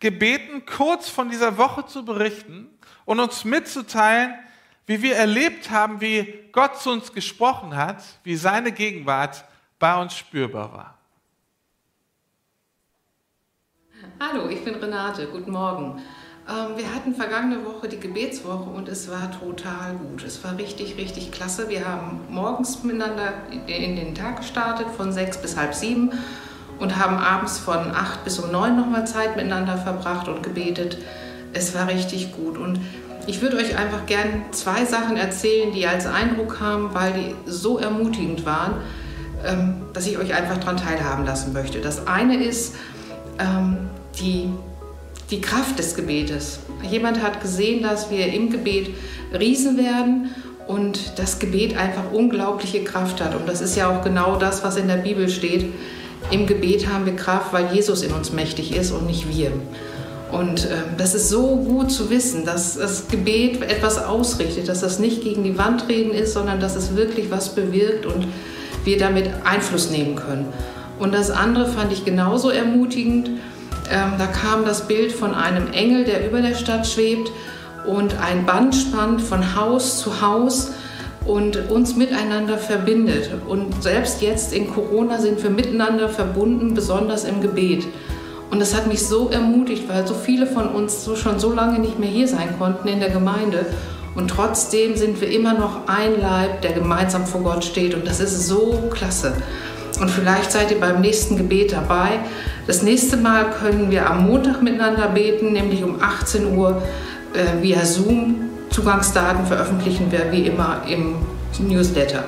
gebeten, 0.00 0.66
kurz 0.66 1.08
von 1.08 1.30
dieser 1.30 1.56
Woche 1.56 1.86
zu 1.86 2.04
berichten 2.04 2.68
und 3.04 3.20
uns 3.20 3.44
mitzuteilen, 3.44 4.34
wie 4.86 5.02
wir 5.02 5.16
erlebt 5.16 5.70
haben, 5.70 6.00
wie 6.00 6.48
Gott 6.52 6.80
zu 6.80 6.90
uns 6.90 7.12
gesprochen 7.12 7.76
hat, 7.76 8.02
wie 8.24 8.36
seine 8.36 8.72
Gegenwart 8.72 9.44
bei 9.78 10.00
uns 10.00 10.14
spürbar 10.16 10.72
war. 10.72 10.98
Hallo, 14.20 14.48
ich 14.48 14.64
bin 14.64 14.74
Renate. 14.74 15.26
Guten 15.28 15.52
Morgen. 15.52 16.00
Ähm, 16.48 16.76
wir 16.76 16.92
hatten 16.92 17.14
vergangene 17.14 17.64
Woche 17.64 17.88
die 17.88 18.00
Gebetswoche 18.00 18.70
und 18.70 18.88
es 18.88 19.08
war 19.10 19.30
total 19.30 19.94
gut. 19.94 20.24
Es 20.24 20.42
war 20.42 20.58
richtig, 20.58 20.96
richtig 20.96 21.30
klasse. 21.30 21.68
Wir 21.68 21.86
haben 21.86 22.20
morgens 22.28 22.82
miteinander 22.82 23.32
in 23.66 23.96
den 23.96 24.14
Tag 24.14 24.38
gestartet 24.38 24.88
von 24.96 25.12
sechs 25.12 25.40
bis 25.40 25.56
halb 25.56 25.74
sieben 25.74 26.12
und 26.78 26.96
haben 26.96 27.16
abends 27.16 27.58
von 27.58 27.92
acht 27.92 28.24
bis 28.24 28.38
um 28.40 28.50
neun 28.50 28.76
nochmal 28.76 29.06
Zeit 29.06 29.36
miteinander 29.36 29.78
verbracht 29.78 30.28
und 30.28 30.42
gebetet. 30.42 30.98
Es 31.52 31.74
war 31.74 31.88
richtig 31.88 32.32
gut 32.32 32.58
und 32.58 32.80
ich 33.26 33.40
würde 33.42 33.56
euch 33.56 33.76
einfach 33.76 34.06
gern 34.06 34.44
zwei 34.50 34.84
Sachen 34.84 35.16
erzählen, 35.16 35.72
die 35.72 35.86
als 35.86 36.06
Eindruck 36.06 36.58
kamen, 36.58 36.90
weil 36.92 37.12
die 37.12 37.34
so 37.50 37.78
ermutigend 37.78 38.44
waren, 38.44 38.74
ähm, 39.44 39.74
dass 39.92 40.06
ich 40.06 40.18
euch 40.18 40.34
einfach 40.34 40.58
daran 40.58 40.76
teilhaben 40.76 41.24
lassen 41.24 41.52
möchte. 41.52 41.80
Das 41.80 42.06
eine 42.06 42.42
ist 42.42 42.74
ähm, 43.38 43.88
die 44.20 44.48
die 45.32 45.40
Kraft 45.40 45.78
des 45.78 45.94
Gebetes. 45.94 46.58
Jemand 46.88 47.22
hat 47.22 47.40
gesehen, 47.40 47.82
dass 47.82 48.10
wir 48.10 48.26
im 48.26 48.50
Gebet 48.50 48.90
Riesen 49.32 49.78
werden 49.78 50.30
und 50.66 51.18
das 51.18 51.38
Gebet 51.38 51.76
einfach 51.76 52.12
unglaubliche 52.12 52.84
Kraft 52.84 53.20
hat. 53.22 53.34
Und 53.34 53.48
das 53.48 53.62
ist 53.62 53.74
ja 53.74 53.90
auch 53.90 54.04
genau 54.04 54.36
das, 54.36 54.62
was 54.62 54.76
in 54.76 54.88
der 54.88 54.98
Bibel 54.98 55.30
steht. 55.30 55.72
Im 56.30 56.46
Gebet 56.46 56.86
haben 56.92 57.06
wir 57.06 57.16
Kraft, 57.16 57.52
weil 57.52 57.74
Jesus 57.74 58.02
in 58.02 58.12
uns 58.12 58.32
mächtig 58.32 58.76
ist 58.76 58.92
und 58.92 59.06
nicht 59.06 59.28
wir. 59.28 59.52
Und 60.32 60.64
äh, 60.64 60.76
das 60.96 61.14
ist 61.14 61.28
so 61.28 61.56
gut 61.56 61.92
zu 61.92 62.10
wissen, 62.10 62.44
dass 62.44 62.76
das 62.76 63.08
Gebet 63.08 63.62
etwas 63.62 64.02
ausrichtet, 64.02 64.68
dass 64.68 64.80
das 64.80 64.98
nicht 64.98 65.22
gegen 65.22 65.44
die 65.44 65.58
Wand 65.58 65.88
reden 65.88 66.12
ist, 66.12 66.32
sondern 66.32 66.58
dass 66.58 66.74
es 66.74 66.96
wirklich 66.96 67.30
was 67.30 67.54
bewirkt 67.54 68.06
und 68.06 68.26
wir 68.84 68.98
damit 68.98 69.30
Einfluss 69.44 69.90
nehmen 69.90 70.16
können. 70.16 70.46
Und 70.98 71.14
das 71.14 71.30
andere 71.30 71.66
fand 71.66 71.92
ich 71.92 72.04
genauso 72.04 72.50
ermutigend. 72.50 73.28
Ähm, 73.90 74.12
da 74.18 74.26
kam 74.26 74.64
das 74.64 74.88
Bild 74.88 75.12
von 75.12 75.34
einem 75.34 75.70
Engel, 75.72 76.04
der 76.04 76.26
über 76.26 76.40
der 76.40 76.54
Stadt 76.54 76.86
schwebt 76.86 77.30
und 77.86 78.14
ein 78.18 78.46
Band 78.46 78.74
spannt 78.74 79.20
von 79.20 79.54
Haus 79.54 79.98
zu 79.98 80.22
Haus 80.22 80.70
und 81.26 81.70
uns 81.70 81.94
miteinander 81.94 82.58
verbindet. 82.58 83.30
Und 83.46 83.82
selbst 83.82 84.22
jetzt 84.22 84.52
in 84.52 84.72
Corona 84.72 85.18
sind 85.18 85.42
wir 85.42 85.50
miteinander 85.50 86.08
verbunden, 86.08 86.74
besonders 86.74 87.24
im 87.24 87.40
Gebet. 87.40 87.84
Und 88.52 88.60
das 88.60 88.74
hat 88.74 88.86
mich 88.86 89.06
so 89.06 89.30
ermutigt, 89.30 89.88
weil 89.88 90.06
so 90.06 90.12
viele 90.12 90.46
von 90.46 90.68
uns 90.68 91.06
so 91.06 91.16
schon 91.16 91.40
so 91.40 91.54
lange 91.54 91.78
nicht 91.78 91.98
mehr 91.98 92.10
hier 92.10 92.28
sein 92.28 92.58
konnten 92.58 92.86
in 92.86 93.00
der 93.00 93.08
Gemeinde. 93.08 93.64
Und 94.14 94.28
trotzdem 94.28 94.94
sind 94.94 95.22
wir 95.22 95.30
immer 95.30 95.54
noch 95.54 95.88
ein 95.88 96.20
Leib, 96.20 96.60
der 96.60 96.72
gemeinsam 96.72 97.24
vor 97.24 97.40
Gott 97.40 97.64
steht. 97.64 97.94
Und 97.94 98.06
das 98.06 98.20
ist 98.20 98.46
so 98.46 98.90
klasse. 98.92 99.32
Und 99.98 100.10
vielleicht 100.10 100.52
seid 100.52 100.70
ihr 100.70 100.78
beim 100.78 101.00
nächsten 101.00 101.38
Gebet 101.38 101.72
dabei. 101.72 102.20
Das 102.66 102.82
nächste 102.82 103.16
Mal 103.16 103.46
können 103.58 103.90
wir 103.90 104.10
am 104.10 104.26
Montag 104.26 104.60
miteinander 104.60 105.08
beten, 105.08 105.54
nämlich 105.54 105.82
um 105.82 106.02
18 106.02 106.54
Uhr 106.54 106.82
äh, 107.32 107.62
via 107.62 107.86
Zoom. 107.86 108.50
Zugangsdaten 108.68 109.46
veröffentlichen 109.46 110.12
wir 110.12 110.30
wie 110.30 110.46
immer 110.46 110.82
im 110.86 111.14
Newsletter. 111.58 112.24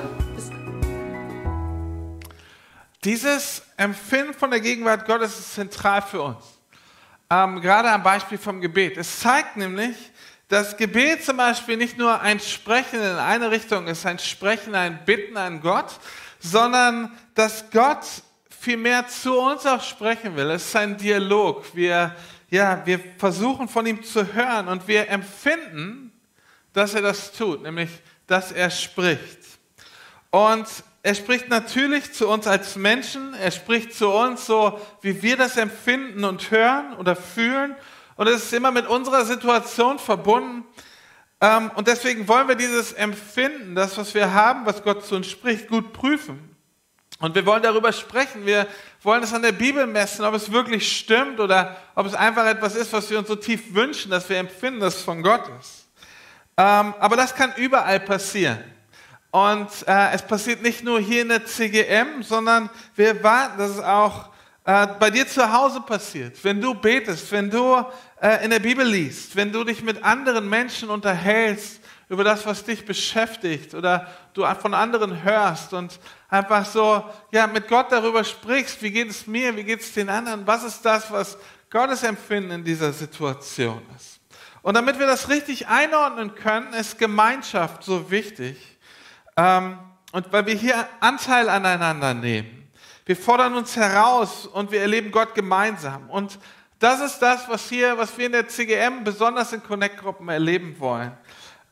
Dieses 3.05 3.61
Empfinden 3.77 4.33
von 4.33 4.49
der 4.49 4.59
Gegenwart 4.59 5.05
Gottes 5.05 5.37
ist 5.37 5.53
zentral 5.53 6.01
für 6.01 6.23
uns. 6.23 6.43
Ähm, 7.29 7.61
gerade 7.61 7.91
am 7.91 8.01
Beispiel 8.01 8.39
vom 8.39 8.59
Gebet. 8.59 8.97
Es 8.97 9.19
zeigt 9.19 9.57
nämlich, 9.57 9.95
dass 10.47 10.75
Gebet 10.75 11.23
zum 11.23 11.37
Beispiel 11.37 11.77
nicht 11.77 11.99
nur 11.99 12.19
ein 12.19 12.39
Sprechen 12.39 12.99
in 12.99 13.17
eine 13.17 13.51
Richtung 13.51 13.85
ist, 13.85 14.07
ein 14.07 14.17
Sprechen, 14.17 14.73
ein 14.73 15.05
Bitten 15.05 15.37
an 15.37 15.61
Gott, 15.61 15.99
sondern 16.39 17.15
dass 17.35 17.69
Gott 17.69 18.05
viel 18.49 18.77
mehr 18.77 19.07
zu 19.07 19.39
uns 19.39 19.67
auch 19.67 19.83
sprechen 19.83 20.35
will. 20.35 20.49
Es 20.49 20.65
ist 20.65 20.75
ein 20.75 20.97
Dialog. 20.97 21.63
Wir, 21.75 22.15
ja, 22.49 22.83
wir 22.85 22.99
versuchen 23.19 23.67
von 23.67 23.85
ihm 23.85 24.03
zu 24.03 24.33
hören 24.33 24.67
und 24.67 24.87
wir 24.87 25.09
empfinden, 25.09 26.11
dass 26.73 26.95
er 26.95 27.03
das 27.03 27.31
tut, 27.31 27.61
nämlich 27.61 27.89
dass 28.25 28.51
er 28.51 28.71
spricht. 28.71 29.41
Und 30.31 30.65
er 31.05 31.13
spricht 31.13 31.49
natürlich 31.49 32.13
zu 32.13 32.27
uns 32.27 32.47
als 32.47 32.77
Menschen, 32.77 33.35
er 33.35 33.51
spricht 33.51 33.93
zu 33.93 34.09
uns 34.09 34.47
so, 34.47 34.81
wie 35.01 35.21
wir 35.21 35.37
das 35.37 35.55
empfinden 35.55 36.23
und 36.23 36.49
hören 36.49 36.95
oder 36.95 37.15
fühlen. 37.15 37.75
Und 38.15 38.25
es 38.25 38.45
ist 38.45 38.53
immer 38.53 38.71
mit 38.71 38.87
unserer 38.87 39.23
Situation 39.23 39.99
verbunden. 39.99 40.65
Ähm, 41.41 41.69
und 41.75 41.87
deswegen 41.87 42.27
wollen 42.27 42.47
wir 42.47 42.55
dieses 42.55 42.91
Empfinden, 42.91 43.75
das, 43.75 43.95
was 43.99 44.15
wir 44.15 44.33
haben, 44.33 44.65
was 44.65 44.81
Gott 44.81 45.05
zu 45.05 45.17
uns 45.17 45.29
spricht, 45.29 45.67
gut 45.67 45.93
prüfen. 45.93 46.57
Und 47.19 47.35
wir 47.35 47.45
wollen 47.45 47.61
darüber 47.61 47.93
sprechen. 47.93 48.47
Wir 48.47 48.65
wollen 49.03 49.21
es 49.21 49.31
an 49.31 49.43
der 49.43 49.51
Bibel 49.51 49.85
messen, 49.85 50.25
ob 50.25 50.33
es 50.33 50.51
wirklich 50.51 50.97
stimmt 50.97 51.39
oder 51.39 51.77
ob 51.93 52.07
es 52.07 52.15
einfach 52.15 52.47
etwas 52.47 52.73
ist, 52.75 52.91
was 52.93 53.11
wir 53.11 53.19
uns 53.19 53.27
so 53.27 53.35
tief 53.35 53.75
wünschen, 53.75 54.09
dass 54.09 54.27
wir 54.27 54.39
empfinden, 54.39 54.79
dass 54.79 54.95
es 54.95 55.03
von 55.03 55.21
Gott 55.21 55.43
ist. 55.59 55.85
Ähm, 56.57 56.95
aber 56.97 57.15
das 57.15 57.35
kann 57.35 57.53
überall 57.57 57.99
passieren. 57.99 58.74
Und 59.35 59.67
äh, 59.85 60.11
es 60.13 60.21
passiert 60.21 60.61
nicht 60.61 60.81
nur 60.81 60.97
hier 61.01 61.23
in 61.23 61.27
der 61.27 61.45
CGM, 61.45 62.23
sondern 62.23 62.69
wir 62.95 63.09
erwarten, 63.09 63.57
dass 63.57 63.71
es 63.71 63.81
auch 63.81 64.29
äh, 64.63 64.87
bei 64.97 65.09
dir 65.09 65.27
zu 65.27 65.51
Hause 65.51 65.81
passiert. 65.81 66.41
Wenn 66.41 66.61
du 66.61 66.73
betest, 66.73 67.29
wenn 67.33 67.49
du 67.49 67.85
äh, 68.21 68.45
in 68.45 68.49
der 68.49 68.61
Bibel 68.61 68.87
liest, 68.87 69.35
wenn 69.35 69.51
du 69.51 69.65
dich 69.65 69.83
mit 69.83 70.01
anderen 70.05 70.47
Menschen 70.47 70.89
unterhältst 70.89 71.81
über 72.07 72.23
das, 72.23 72.45
was 72.45 72.63
dich 72.63 72.85
beschäftigt 72.85 73.73
oder 73.73 74.07
du 74.33 74.45
von 74.61 74.73
anderen 74.73 75.21
hörst 75.21 75.73
und 75.73 75.99
einfach 76.29 76.63
so 76.63 77.03
ja, 77.33 77.45
mit 77.45 77.67
Gott 77.67 77.91
darüber 77.91 78.23
sprichst, 78.23 78.81
wie 78.83 78.91
geht 78.91 79.09
es 79.09 79.27
mir, 79.27 79.53
wie 79.57 79.65
geht 79.65 79.81
es 79.81 79.91
den 79.91 80.07
anderen, 80.07 80.47
was 80.47 80.63
ist 80.63 80.85
das, 80.85 81.11
was 81.11 81.37
Gottes 81.69 82.03
Empfinden 82.03 82.51
in 82.51 82.63
dieser 82.63 82.93
Situation 82.93 83.81
ist. 83.97 84.21
Und 84.61 84.75
damit 84.75 84.97
wir 84.97 85.07
das 85.07 85.27
richtig 85.27 85.67
einordnen 85.67 86.35
können, 86.35 86.71
ist 86.71 86.97
Gemeinschaft 86.97 87.83
so 87.83 88.09
wichtig. 88.09 88.74
Ähm, 89.37 89.79
und 90.11 90.31
weil 90.31 90.45
wir 90.45 90.55
hier 90.55 90.87
Anteil 90.99 91.49
aneinander 91.49 92.13
nehmen. 92.13 92.71
Wir 93.05 93.15
fordern 93.15 93.53
uns 93.55 93.75
heraus 93.75 94.47
und 94.47 94.71
wir 94.71 94.81
erleben 94.81 95.11
Gott 95.11 95.35
gemeinsam. 95.35 96.09
Und 96.09 96.39
das 96.79 97.01
ist 97.01 97.19
das, 97.19 97.47
was 97.47 97.69
hier, 97.69 97.97
was 97.97 98.17
wir 98.17 98.25
in 98.25 98.31
der 98.31 98.47
CGM 98.47 99.03
besonders 99.03 99.53
in 99.53 99.61
Connect-Gruppen 99.61 100.29
erleben 100.29 100.79
wollen. 100.79 101.11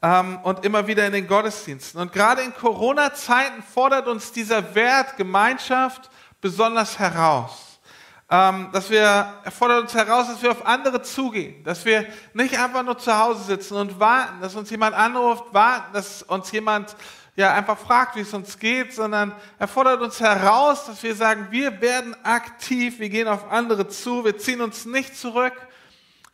Ähm, 0.02 0.40
und 0.44 0.66
immer 0.66 0.86
wieder 0.86 1.08
in 1.08 1.14
den 1.14 1.28
Gottesdiensten. 1.28 2.02
Und 2.02 2.12
gerade 2.12 2.42
in 2.42 2.54
Corona-Zeiten 2.54 3.64
fordert 3.64 4.08
uns 4.08 4.32
dieser 4.32 4.76
Wert 4.76 5.16
Gemeinschaft 5.16 6.10
besonders 6.42 7.00
heraus. 7.00 7.80
Ähm, 8.30 8.70
dass 8.74 8.90
wir, 8.90 9.34
er 9.44 9.52
fordert 9.52 9.84
uns 9.84 9.94
heraus, 9.94 10.28
dass 10.28 10.42
wir 10.42 10.52
auf 10.52 10.66
andere 10.66 11.02
zugehen. 11.02 11.64
Dass 11.64 11.86
wir 11.86 12.06
nicht 12.34 12.60
einfach 12.60 12.84
nur 12.84 12.98
zu 12.98 13.18
Hause 13.18 13.44
sitzen 13.44 13.76
und 13.76 14.00
warten, 14.00 14.42
dass 14.42 14.56
uns 14.56 14.70
jemand 14.70 14.96
anruft, 14.96 15.54
warten, 15.54 15.94
dass 15.94 16.24
uns 16.24 16.52
jemand 16.52 16.96
ja, 17.36 17.54
einfach 17.54 17.78
fragt, 17.78 18.16
wie 18.16 18.22
es 18.22 18.34
uns 18.34 18.60
geht, 18.60 18.94
sondern 18.94 19.34
er 19.58 19.68
fordert 19.68 20.02
uns 20.02 20.20
heraus, 20.20 20.86
dass 20.86 21.02
wir 21.02 21.16
sagen, 21.16 21.48
wir 21.50 21.82
werden 21.82 22.16
aktiv, 22.24 23.00
wir 23.00 23.10
gehen 23.10 23.28
auf 23.28 23.52
andere 23.52 23.88
zu, 23.88 24.24
wir 24.24 24.38
ziehen 24.38 24.62
uns 24.62 24.86
nicht 24.86 25.18
zurück, 25.18 25.54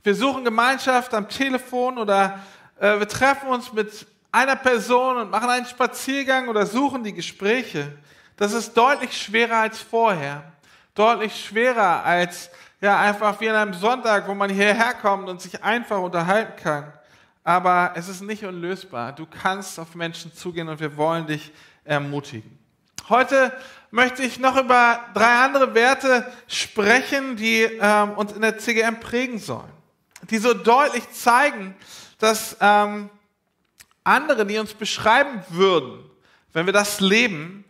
wir 0.03 0.13
suchen 0.13 0.43
Gemeinschaft 0.43 1.13
am 1.13 1.29
Telefon 1.29 1.97
oder 1.97 2.39
äh, 2.79 2.99
wir 2.99 3.07
treffen 3.07 3.49
uns 3.49 3.71
mit 3.71 4.07
einer 4.31 4.57
Person 4.57 5.17
und 5.17 5.31
machen 5.31 5.49
einen 5.49 5.65
Spaziergang 5.65 6.49
oder 6.49 6.65
suchen 6.65 7.03
die 7.03 7.13
Gespräche. 7.13 7.97
Das 8.35 8.51
ist 8.53 8.73
deutlich 8.75 9.19
schwerer 9.19 9.57
als 9.57 9.79
vorher, 9.79 10.43
deutlich 10.95 11.45
schwerer 11.45 12.03
als 12.03 12.49
ja 12.81 12.99
einfach 12.99 13.39
wie 13.39 13.49
an 13.49 13.55
einem 13.55 13.73
Sonntag, 13.73 14.27
wo 14.27 14.33
man 14.33 14.49
hierher 14.49 14.93
kommt 14.95 15.29
und 15.29 15.41
sich 15.41 15.63
einfach 15.63 15.99
unterhalten 15.99 16.61
kann 16.61 16.93
aber 17.43 17.93
es 17.95 18.07
ist 18.07 18.21
nicht 18.21 18.43
unlösbar. 18.45 19.13
Du 19.13 19.25
kannst 19.25 19.79
auf 19.79 19.95
Menschen 19.95 20.33
zugehen 20.33 20.69
und 20.69 20.79
wir 20.79 20.97
wollen 20.97 21.27
dich 21.27 21.51
ermutigen. 21.83 22.57
Heute 23.07 23.51
möchte 23.91 24.21
ich 24.21 24.39
noch 24.39 24.55
über 24.55 24.99
drei 25.13 25.43
andere 25.43 25.73
Werte 25.73 26.31
sprechen, 26.47 27.35
die 27.35 27.61
ähm, 27.63 28.11
uns 28.11 28.33
in 28.33 28.41
der 28.41 28.57
CGM 28.57 28.99
prägen 28.99 29.39
sollen. 29.39 29.71
Die 30.29 30.37
so 30.37 30.53
deutlich 30.53 31.09
zeigen, 31.11 31.75
dass 32.19 32.57
ähm, 32.59 33.09
andere, 34.03 34.45
die 34.45 34.59
uns 34.59 34.73
beschreiben 34.73 35.43
würden, 35.49 36.03
wenn 36.53 36.65
wir 36.65 36.73
das 36.73 36.99
leben, 36.99 37.65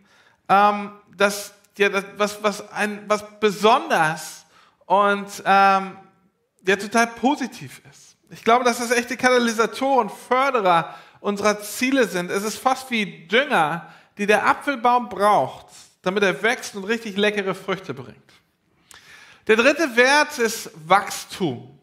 ähm, 0.48 0.92
dass 1.16 1.54
ja, 1.78 1.88
das, 1.88 2.04
was, 2.16 2.42
was, 2.42 2.72
ein, 2.72 3.04
was 3.06 3.24
besonders 3.40 4.44
und 4.84 5.28
ähm, 5.44 5.96
ja, 6.66 6.76
total 6.76 7.06
positiv 7.06 7.80
ist. 7.90 8.09
Ich 8.30 8.44
glaube, 8.44 8.64
dass 8.64 8.78
das 8.78 8.92
echte 8.92 9.16
Katalysatoren, 9.16 10.08
Förderer 10.08 10.94
unserer 11.20 11.60
Ziele 11.60 12.06
sind. 12.06 12.30
Es 12.30 12.44
ist 12.44 12.58
fast 12.58 12.90
wie 12.90 13.26
Dünger, 13.26 13.88
die 14.18 14.26
der 14.26 14.46
Apfelbaum 14.46 15.08
braucht, 15.08 15.66
damit 16.02 16.22
er 16.22 16.40
wächst 16.42 16.76
und 16.76 16.84
richtig 16.84 17.16
leckere 17.16 17.54
Früchte 17.54 17.92
bringt. 17.92 18.18
Der 19.48 19.56
dritte 19.56 19.96
Wert 19.96 20.38
ist 20.38 20.70
Wachstum. 20.86 21.76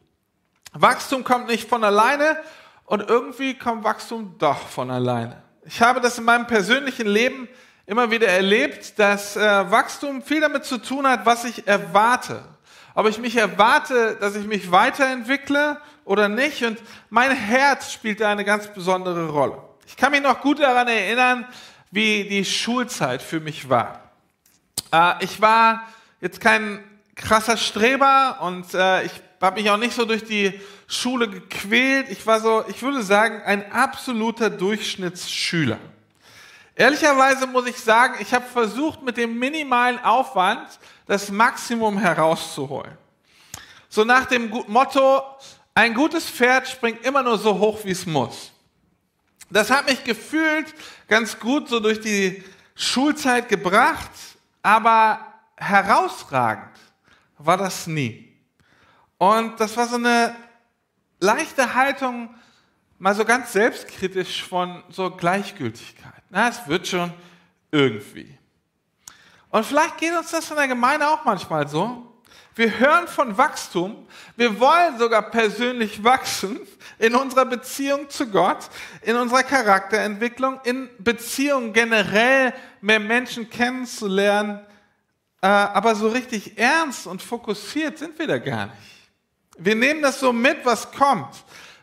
Wachstum 0.72 1.24
kommt 1.24 1.48
nicht 1.48 1.68
von 1.68 1.84
alleine 1.84 2.38
und 2.86 3.10
irgendwie 3.10 3.56
kommt 3.56 3.84
Wachstum 3.84 4.36
doch 4.38 4.68
von 4.68 4.89
alleine. 4.89 5.44
Ich 5.66 5.82
habe 5.82 6.00
das 6.00 6.18
in 6.18 6.24
meinem 6.24 6.48
persönlichen 6.48 7.08
Leben 7.08 7.50
immer 7.86 8.10
wieder 8.10 8.27
erlebt, 8.27 8.98
dass 8.98 9.36
äh, 9.36 9.72
Wachstum 9.72 10.22
viel 10.22 10.39
damit 10.39 10.63
zu 10.63 10.77
tun 10.77 11.06
hat, 11.06 11.25
was 11.25 11.44
ich 11.44 11.68
erwarte. 11.68 12.44
Ob 12.96 13.08
ich 13.08 13.18
mich 13.18 13.36
erwarte, 13.36 14.16
dass 14.20 14.36
ich 14.36 14.48
mich 14.48 14.72
weiterentwickle 14.72 15.80
oder 16.08 16.30
nicht. 16.30 16.64
Und 16.64 16.80
mein 17.10 17.32
Herz 17.32 17.92
spielt 17.92 18.22
da 18.22 18.32
eine 18.32 18.44
ganz 18.44 18.68
besondere 18.74 19.30
Rolle. 19.30 19.62
Ich 19.86 19.96
kann 19.96 20.12
mich 20.12 20.22
noch 20.22 20.42
gut 20.42 20.60
daran 20.60 20.88
erinnern, 20.88 21.46
wie 21.92 22.24
die 22.24 22.44
Schulzeit 22.44 23.22
für 23.22 23.40
mich 23.40 23.70
war. 23.70 24.12
Äh, 24.92 25.24
ich 25.24 25.40
war 25.42 25.88
jetzt 26.20 26.42
kein 26.42 26.84
krasser 27.16 27.58
Streber 27.58 28.40
und 28.42 28.74
äh, 28.74 29.04
ich 29.04 29.12
habe 29.42 29.62
mich 29.62 29.70
auch 29.70 29.78
nicht 29.78 29.94
so 29.94 30.06
durch 30.06 30.24
die 30.24 30.60
Schule 30.88 31.30
gequält. 31.30 32.10
Ich 32.10 32.26
war 32.26 32.40
so, 32.40 32.64
ich 32.68 32.82
würde 32.82 33.04
sagen, 33.04 33.42
ein 33.44 33.72
absoluter 33.72 34.50
Durchschnittsschüler. 34.50 35.80
Ehrlicherweise 36.76 37.48
muss 37.48 37.68
ich 37.68 37.78
sagen, 37.78 38.16
ich 38.20 38.34
habe 38.34 38.46
versucht, 38.46 39.02
mit 39.02 39.18
dem 39.18 39.38
minimalen 39.38 40.00
Aufwand 40.04 40.80
das 41.08 41.32
Maximum 41.32 41.98
herauszuholen. 41.98 42.98
So 43.90 44.04
nach 44.04 44.26
dem 44.26 44.52
Motto, 44.68 45.24
ein 45.78 45.94
gutes 45.94 46.28
Pferd 46.28 46.68
springt 46.68 47.06
immer 47.06 47.22
nur 47.22 47.38
so 47.38 47.60
hoch, 47.60 47.86
wie 47.86 47.92
es 47.92 48.08
muss. 48.08 48.52
Das 49.52 49.70
hat 49.70 49.86
mich 49.86 50.04
gefühlt 50.04 50.74
ganz 51.08 51.38
gut 51.38 51.70
so 51.70 51.80
durch 51.80 52.02
die 52.02 52.44
Schulzeit 52.74 53.48
gebracht, 53.48 54.10
aber 54.64 55.20
herausragend 55.56 56.72
war 57.38 57.58
das 57.58 57.86
nie. 57.86 58.36
Und 59.20 59.60
das 59.60 59.78
war 59.78 59.88
so 59.88 59.98
eine 59.98 60.36
leichte 61.20 61.76
Haltung, 61.76 62.34
mal 62.98 63.14
so 63.14 63.24
ganz 63.24 63.54
selbstkritisch 63.54 64.46
von 64.46 64.84
so 64.90 65.12
Gleichgültigkeit. 65.12 66.24
Na, 66.32 66.50
es 66.50 66.68
wird 66.68 66.88
schon 66.88 67.14
irgendwie. 67.70 68.36
Und 69.52 69.64
vielleicht 69.64 70.00
geht 70.00 70.18
uns 70.18 70.32
das 70.32 70.50
in 70.50 70.58
der 70.58 70.70
Gemeinde 70.70 71.08
auch 71.08 71.24
manchmal 71.24 71.68
so, 71.68 72.07
Wir 72.58 72.80
hören 72.80 73.08
von 73.08 73.38
Wachstum. 73.38 74.08
Wir 74.36 74.60
wollen 74.60 74.98
sogar 74.98 75.22
persönlich 75.30 76.04
wachsen 76.04 76.60
in 76.98 77.14
unserer 77.14 77.46
Beziehung 77.46 78.10
zu 78.10 78.26
Gott, 78.26 78.58
in 79.04 79.16
unserer 79.16 79.44
Charakterentwicklung, 79.44 80.60
in 80.64 80.90
Beziehungen 80.98 81.72
generell 81.72 82.56
mehr 82.82 83.00
Menschen 83.00 83.48
kennenzulernen. 83.48 84.60
Äh, 85.40 85.46
aber 85.46 85.94
so 85.94 86.08
richtig 86.08 86.58
ernst 86.58 87.06
und 87.06 87.22
fokussiert 87.22 88.00
sind 88.00 88.18
wir 88.18 88.26
da 88.26 88.40
gar 88.40 88.66
nicht. 88.66 88.78
Wir 89.60 89.76
nehmen 89.76 90.02
das 90.02 90.20
so 90.20 90.34
mit, 90.34 90.66
was 90.66 90.92
kommt. 90.92 91.36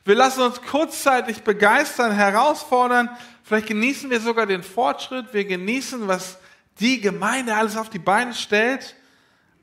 Wir 0.05 0.17
lassen 0.17 0.43
uns 0.43 0.61
kurzzeitig 0.61 1.45
begeistern, 1.45 2.11
herausfordern. 2.11 3.11
Vielleicht 3.45 3.69
genießen 3.69 4.11
wir 4.11 4.21
sogar 4.21 4.47
den 4.47 4.65
Fortschritt. 4.65 5.33
Wir 5.33 5.45
genießen, 5.45 6.09
was 6.09 6.37
die 6.81 7.01
Gemeinde 7.01 7.55
alles 7.55 7.77
auf 7.77 7.91
die 7.91 8.01
Beine 8.01 8.35
stellt. 8.35 8.97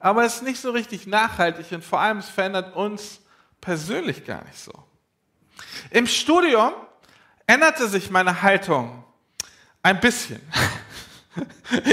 Aber 0.02 0.26
es 0.26 0.36
ist 0.36 0.44
nicht 0.44 0.60
so 0.60 0.72
richtig 0.72 1.08
nachhaltig 1.08 1.72
und 1.72 1.84
vor 1.84 2.00
allem 2.00 2.18
es 2.18 2.30
verändert 2.30 2.76
uns 2.76 3.22
persönlich 3.62 4.26
gar 4.26 4.44
nicht 4.46 4.60
so. 4.60 4.74
Im 5.92 6.08
Studium 6.08 6.74
änderte 7.48 7.88
sich 7.88 8.10
meine 8.10 8.42
Haltung 8.42 9.04
ein 9.84 10.00
bisschen. 10.00 10.42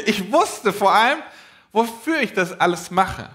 Ich 0.07 0.33
wusste 0.33 0.73
vor 0.73 0.93
allem, 0.93 1.23
wofür 1.71 2.21
ich 2.21 2.33
das 2.33 2.59
alles 2.59 2.91
mache. 2.91 3.31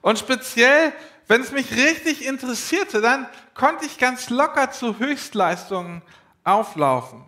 Und 0.00 0.20
speziell 0.20 0.92
wenn 1.26 1.40
es 1.40 1.52
mich 1.52 1.72
richtig 1.72 2.24
interessierte, 2.24 3.00
dann 3.00 3.26
konnte 3.54 3.86
ich 3.86 3.98
ganz 3.98 4.28
locker 4.30 4.70
zu 4.70 4.98
Höchstleistungen 4.98 6.02
auflaufen. 6.42 7.24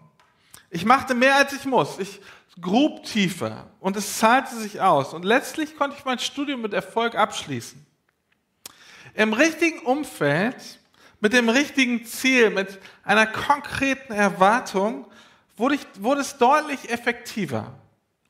Ich 0.71 0.85
machte 0.85 1.15
mehr 1.15 1.37
als 1.37 1.53
ich 1.53 1.65
muss. 1.65 1.99
Ich 1.99 2.21
grub 2.61 3.05
tiefer 3.05 3.69
und 3.81 3.97
es 3.97 4.19
zahlte 4.19 4.57
sich 4.57 4.81
aus. 4.81 5.13
Und 5.13 5.25
letztlich 5.25 5.77
konnte 5.77 5.97
ich 5.99 6.05
mein 6.05 6.19
Studium 6.19 6.63
mit 6.63 6.73
Erfolg 6.73 7.15
abschließen. 7.15 7.85
Im 9.15 9.33
richtigen 9.33 9.81
Umfeld, 9.81 10.57
mit 11.21 11.33
dem 11.33 11.49
richtigen 11.49 12.05
Ziel, 12.05 12.51
mit 12.51 12.79
einer 13.03 13.27
konkreten 13.27 14.13
Erwartung, 14.13 15.07
wurde, 15.57 15.77
ich, 15.77 15.87
wurde 15.99 16.21
es 16.21 16.37
deutlich 16.37 16.91
effektiver. 16.91 17.73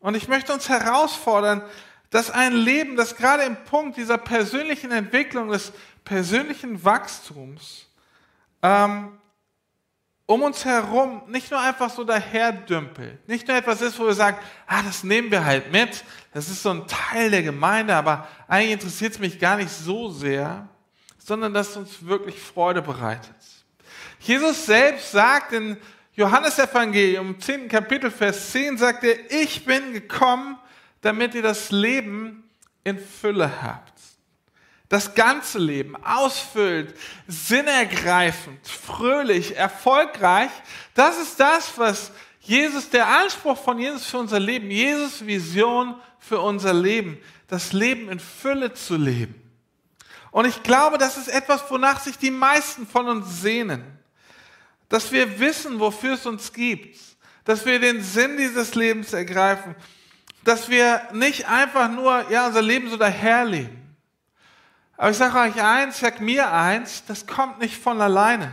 Und 0.00 0.14
ich 0.14 0.28
möchte 0.28 0.52
uns 0.52 0.68
herausfordern, 0.68 1.62
dass 2.11 2.30
ein 2.30 2.52
Leben, 2.52 2.97
das 2.97 3.16
gerade 3.16 3.42
im 3.42 3.56
Punkt 3.64 3.97
dieser 3.97 4.18
persönlichen 4.18 4.92
Entwicklung, 4.92 5.49
des 5.49 5.73
persönlichen 6.04 6.85
Wachstums, 6.85 7.87
ähm, 8.62 9.18
um 10.26 10.42
uns 10.42 10.64
herum 10.64 11.23
nicht 11.28 11.50
nur 11.50 11.61
einfach 11.61 11.88
so 11.88 12.02
daherdümpelt, 12.02 13.26
nicht 13.28 13.47
nur 13.47 13.56
etwas 13.56 13.80
ist, 13.80 13.99
wo 13.99 14.06
wir 14.06 14.14
sagen, 14.14 14.37
ah, 14.66 14.83
das 14.83 15.04
nehmen 15.04 15.30
wir 15.30 15.45
halt 15.45 15.71
mit, 15.71 16.04
das 16.35 16.49
ist 16.49 16.62
so 16.62 16.71
ein 16.71 16.87
Teil 16.88 17.30
der 17.30 17.45
Gemeinde, 17.45 17.95
aber 17.95 18.26
eigentlich 18.49 18.73
interessiert 18.73 19.12
es 19.12 19.18
mich 19.21 19.38
gar 19.38 19.56
nicht 19.56 19.71
so 19.71 20.11
sehr, 20.11 20.68
sondern 21.18 21.54
dass 21.54 21.76
uns 21.76 22.04
wirklich 22.04 22.40
Freude 22.40 22.83
bereitet. 22.83 23.35
Jesus 24.18 24.66
selbst 24.66 25.12
sagt 25.12 25.52
in 25.52 25.76
Johannes 26.14 26.59
Evangelium, 26.59 27.38
10. 27.38 27.68
Kapitel, 27.68 28.11
Vers 28.11 28.50
10, 28.50 28.78
sagt 28.78 29.04
er, 29.04 29.30
ich 29.30 29.64
bin 29.64 29.92
gekommen, 29.92 30.59
damit 31.02 31.35
ihr 31.35 31.42
das 31.42 31.71
Leben 31.71 32.42
in 32.83 32.99
Fülle 32.99 33.62
habt. 33.62 33.95
Das 34.88 35.14
ganze 35.14 35.58
Leben 35.58 35.96
ausfüllt, 36.04 36.94
sinnergreifend, 37.26 38.66
fröhlich, 38.66 39.56
erfolgreich. 39.56 40.50
Das 40.94 41.18
ist 41.18 41.40
das, 41.40 41.76
was 41.76 42.12
Jesus, 42.40 42.90
der 42.90 43.08
Anspruch 43.08 43.58
von 43.58 43.78
Jesus 43.78 44.06
für 44.06 44.18
unser 44.18 44.38
Leben, 44.38 44.70
Jesus 44.70 45.26
Vision 45.26 45.96
für 46.20 46.40
unser 46.40 46.72
Leben, 46.72 47.18
das 47.48 47.72
Leben 47.72 48.08
in 48.08 48.20
Fülle 48.20 48.74
zu 48.74 48.96
leben. 48.96 49.34
Und 50.30 50.44
ich 50.44 50.62
glaube, 50.62 50.98
das 50.98 51.16
ist 51.16 51.28
etwas, 51.28 51.68
wonach 51.70 52.00
sich 52.00 52.18
die 52.18 52.30
meisten 52.30 52.86
von 52.86 53.08
uns 53.08 53.40
sehnen. 53.40 53.84
Dass 54.88 55.10
wir 55.10 55.40
wissen, 55.40 55.80
wofür 55.80 56.14
es 56.14 56.26
uns 56.26 56.52
gibt. 56.52 56.98
Dass 57.44 57.66
wir 57.66 57.80
den 57.80 58.02
Sinn 58.02 58.36
dieses 58.36 58.74
Lebens 58.74 59.12
ergreifen 59.12 59.74
dass 60.46 60.70
wir 60.70 61.02
nicht 61.12 61.48
einfach 61.48 61.90
nur 61.90 62.30
ja, 62.30 62.46
unser 62.46 62.62
Leben 62.62 62.88
so 62.88 62.96
daherleben. 62.96 63.76
Aber 64.96 65.10
ich 65.10 65.16
sage 65.16 65.38
euch 65.38 65.62
eins, 65.62 66.00
sag 66.00 66.20
mir 66.20 66.50
eins, 66.50 67.04
das 67.06 67.26
kommt 67.26 67.58
nicht 67.58 67.76
von 67.76 68.00
alleine. 68.00 68.52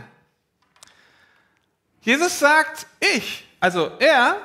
Jesus 2.00 2.38
sagt, 2.38 2.86
ich, 3.00 3.48
also 3.60 3.92
er, 3.98 4.36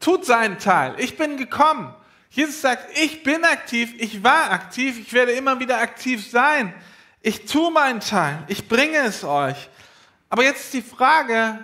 tut 0.00 0.24
seinen 0.24 0.58
Teil. 0.58 0.94
Ich 0.98 1.16
bin 1.16 1.36
gekommen. 1.36 1.94
Jesus 2.30 2.60
sagt, 2.60 2.98
ich 2.98 3.22
bin 3.22 3.44
aktiv, 3.44 3.94
ich 3.98 4.22
war 4.22 4.50
aktiv, 4.50 4.98
ich 4.98 5.12
werde 5.12 5.32
immer 5.32 5.58
wieder 5.58 5.78
aktiv 5.78 6.30
sein. 6.30 6.74
Ich 7.20 7.46
tue 7.46 7.70
meinen 7.70 8.00
Teil, 8.00 8.44
ich 8.46 8.68
bringe 8.68 8.98
es 8.98 9.24
euch. 9.24 9.68
Aber 10.28 10.42
jetzt 10.42 10.72
die 10.72 10.82
Frage, 10.82 11.58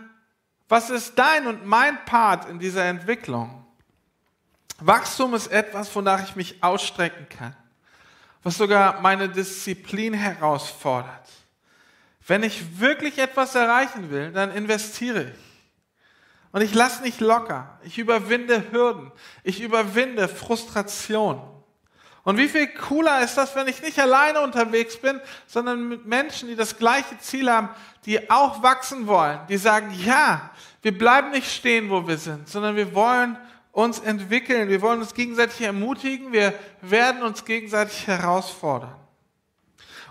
was 0.69 0.91
ist 0.91 1.19
dein 1.19 1.47
und 1.47 1.67
mein 1.67 2.05
Part 2.05 2.49
in 2.49 2.59
dieser 2.59 2.85
Entwicklung? 2.85 3.65
Wachstum 4.81 5.35
ist 5.35 5.49
etwas, 5.49 5.95
wonach 5.95 6.23
ich 6.25 6.37
mich 6.37 6.63
ausstrecken 6.63 7.29
kann, 7.29 7.55
was 8.43 8.57
sogar 8.57 9.01
meine 9.01 9.29
Disziplin 9.29 10.15
herausfordert. 10.15 11.29
Wenn 12.27 12.43
ich 12.43 12.81
wirklich 12.81 13.19
etwas 13.19 13.55
erreichen 13.55 14.11
will, 14.11 14.33
dann 14.33 14.53
investiere 14.53 15.25
ich. 15.25 15.53
Und 16.53 16.61
ich 16.61 16.75
lasse 16.75 17.03
nicht 17.03 17.21
locker. 17.21 17.79
Ich 17.83 17.99
überwinde 17.99 18.71
Hürden. 18.71 19.11
Ich 19.43 19.61
überwinde 19.61 20.29
Frustration. 20.29 21.41
Und 22.25 22.37
wie 22.37 22.49
viel 22.49 22.69
cooler 22.69 23.21
ist 23.23 23.37
das, 23.37 23.57
wenn 23.57 23.67
ich 23.67 23.83
nicht 23.83 23.99
alleine 23.99 24.43
unterwegs 24.43 24.97
bin, 24.97 25.21
sondern 25.47 25.89
mit 25.89 26.07
Menschen, 26.07 26.49
die 26.49 26.55
das 26.55 26.79
gleiche 26.79 27.19
Ziel 27.19 27.51
haben, 27.51 27.71
die 28.05 28.31
auch 28.31 28.63
wachsen 28.63 29.09
wollen, 29.09 29.41
die 29.49 29.57
sagen, 29.57 29.93
ja, 30.05 30.51
wir 30.83 30.97
bleiben 30.97 31.31
nicht 31.31 31.51
stehen, 31.51 31.91
wo 31.91 32.07
wir 32.07 32.19
sind, 32.19 32.49
sondern 32.49 32.77
wir 32.77 32.95
wollen 32.95 33.37
uns 33.73 33.99
entwickeln. 33.99 34.69
Wir 34.69 34.83
wollen 34.83 35.01
uns 35.01 35.15
gegenseitig 35.15 35.63
ermutigen. 35.63 36.33
Wir 36.33 36.55
werden 36.83 37.23
uns 37.23 37.45
gegenseitig 37.45 38.07
herausfordern. 38.07 38.95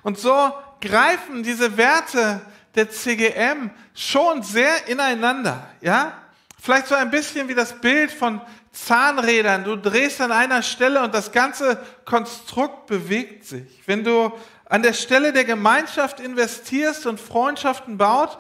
Und 0.04 0.17
so 0.17 0.52
greifen 0.82 1.43
diese 1.43 1.78
Werte 1.78 2.41
der 2.76 2.89
CGM 2.89 3.69
schon 3.93 4.41
sehr 4.43 4.88
ineinander, 4.88 5.69
ja? 5.82 6.17
Vielleicht 6.60 6.88
so 6.88 6.95
ein 6.95 7.10
bisschen 7.10 7.47
wie 7.47 7.56
das 7.56 7.82
Bild 7.82 8.12
von 8.12 8.39
Zahnrädern. 8.71 9.63
Du 9.63 9.76
drehst 9.76 10.21
an 10.21 10.32
einer 10.32 10.62
Stelle 10.62 11.02
und 11.02 11.13
das 11.13 11.32
ganze 11.32 11.84
Konstrukt 12.06 12.86
bewegt 12.86 13.45
sich. 13.45 13.82
Wenn 13.88 14.04
du 14.04 14.32
an 14.65 14.84
der 14.84 14.93
Stelle 14.93 15.34
der 15.34 15.43
Gemeinschaft 15.43 16.19
investierst 16.19 17.08
und 17.08 17.19
Freundschaften 17.19 17.97
baut, 17.97 18.38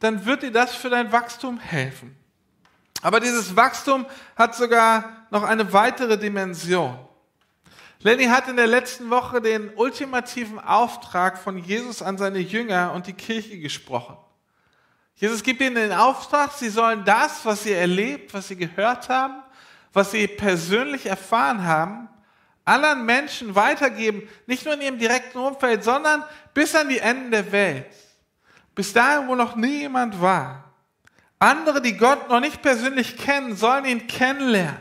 dann 0.00 0.24
wird 0.24 0.42
dir 0.42 0.52
das 0.52 0.74
für 0.74 0.88
dein 0.88 1.12
Wachstum 1.12 1.58
helfen. 1.58 2.16
Aber 3.04 3.20
dieses 3.20 3.54
Wachstum 3.54 4.06
hat 4.34 4.54
sogar 4.54 5.26
noch 5.30 5.42
eine 5.42 5.74
weitere 5.74 6.16
Dimension. 6.16 6.98
Lenny 7.98 8.24
hat 8.24 8.48
in 8.48 8.56
der 8.56 8.66
letzten 8.66 9.10
Woche 9.10 9.42
den 9.42 9.74
ultimativen 9.76 10.58
Auftrag 10.58 11.36
von 11.36 11.58
Jesus 11.58 12.00
an 12.00 12.16
seine 12.16 12.38
Jünger 12.38 12.94
und 12.94 13.06
die 13.06 13.12
Kirche 13.12 13.58
gesprochen. 13.58 14.16
Jesus 15.16 15.42
gibt 15.42 15.60
ihnen 15.60 15.74
den 15.74 15.92
Auftrag, 15.92 16.52
sie 16.52 16.70
sollen 16.70 17.04
das, 17.04 17.44
was 17.44 17.64
sie 17.64 17.74
erlebt, 17.74 18.32
was 18.32 18.48
sie 18.48 18.56
gehört 18.56 19.10
haben, 19.10 19.34
was 19.92 20.10
sie 20.10 20.26
persönlich 20.26 21.04
erfahren 21.04 21.62
haben, 21.66 22.08
anderen 22.64 23.04
Menschen 23.04 23.54
weitergeben, 23.54 24.26
nicht 24.46 24.64
nur 24.64 24.72
in 24.72 24.80
ihrem 24.80 24.98
direkten 24.98 25.36
Umfeld, 25.36 25.84
sondern 25.84 26.24
bis 26.54 26.74
an 26.74 26.88
die 26.88 27.00
Enden 27.00 27.32
der 27.32 27.52
Welt. 27.52 27.92
Bis 28.74 28.94
dahin, 28.94 29.28
wo 29.28 29.34
noch 29.34 29.56
nie 29.56 29.80
jemand 29.80 30.22
war. 30.22 30.64
Andere, 31.44 31.82
die 31.82 31.96
Gott 31.96 32.30
noch 32.30 32.40
nicht 32.40 32.62
persönlich 32.62 33.18
kennen, 33.18 33.54
sollen 33.54 33.84
ihn 33.84 34.06
kennenlernen. 34.06 34.80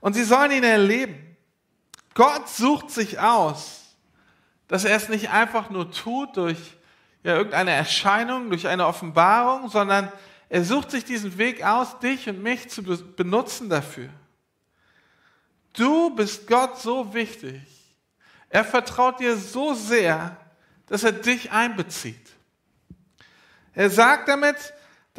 Und 0.00 0.12
sie 0.12 0.24
sollen 0.24 0.50
ihn 0.52 0.64
erleben. 0.64 1.36
Gott 2.12 2.48
sucht 2.48 2.90
sich 2.90 3.18
aus, 3.18 3.94
dass 4.68 4.84
er 4.84 4.96
es 4.96 5.08
nicht 5.08 5.30
einfach 5.30 5.70
nur 5.70 5.90
tut 5.90 6.36
durch 6.36 6.58
ja, 7.22 7.36
irgendeine 7.36 7.70
Erscheinung, 7.70 8.50
durch 8.50 8.68
eine 8.68 8.86
Offenbarung, 8.86 9.70
sondern 9.70 10.12
er 10.48 10.62
sucht 10.62 10.90
sich 10.90 11.04
diesen 11.04 11.38
Weg 11.38 11.64
aus, 11.64 11.98
dich 12.00 12.28
und 12.28 12.42
mich 12.42 12.68
zu 12.68 12.82
benutzen 12.82 13.70
dafür. 13.70 14.10
Du 15.72 16.14
bist 16.14 16.46
Gott 16.46 16.78
so 16.78 17.14
wichtig. 17.14 17.62
Er 18.50 18.64
vertraut 18.64 19.20
dir 19.20 19.36
so 19.36 19.72
sehr, 19.72 20.36
dass 20.86 21.02
er 21.02 21.12
dich 21.12 21.50
einbezieht. 21.50 22.30
Er 23.74 23.90
sagt 23.90 24.28
damit, 24.28 24.56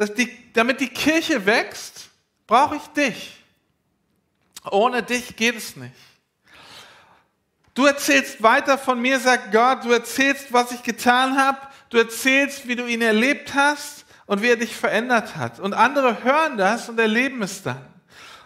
die, 0.06 0.52
damit 0.52 0.80
die 0.80 0.88
Kirche 0.88 1.44
wächst, 1.44 2.08
brauche 2.46 2.76
ich 2.76 2.86
dich. 2.88 3.36
Ohne 4.70 5.02
dich 5.02 5.36
geht 5.36 5.56
es 5.56 5.76
nicht. 5.76 5.94
Du 7.74 7.86
erzählst 7.86 8.42
weiter 8.42 8.76
von 8.76 9.00
mir, 9.00 9.20
sagt 9.20 9.52
Gott, 9.52 9.84
du 9.84 9.92
erzählst, 9.92 10.52
was 10.52 10.72
ich 10.72 10.82
getan 10.82 11.36
habe, 11.36 11.58
du 11.90 11.98
erzählst, 11.98 12.66
wie 12.66 12.74
du 12.74 12.86
ihn 12.86 13.02
erlebt 13.02 13.54
hast 13.54 14.04
und 14.26 14.42
wie 14.42 14.48
er 14.48 14.56
dich 14.56 14.74
verändert 14.76 15.36
hat. 15.36 15.60
Und 15.60 15.74
andere 15.74 16.24
hören 16.24 16.58
das 16.58 16.88
und 16.88 16.98
erleben 16.98 17.42
es 17.42 17.62
dann. 17.62 17.84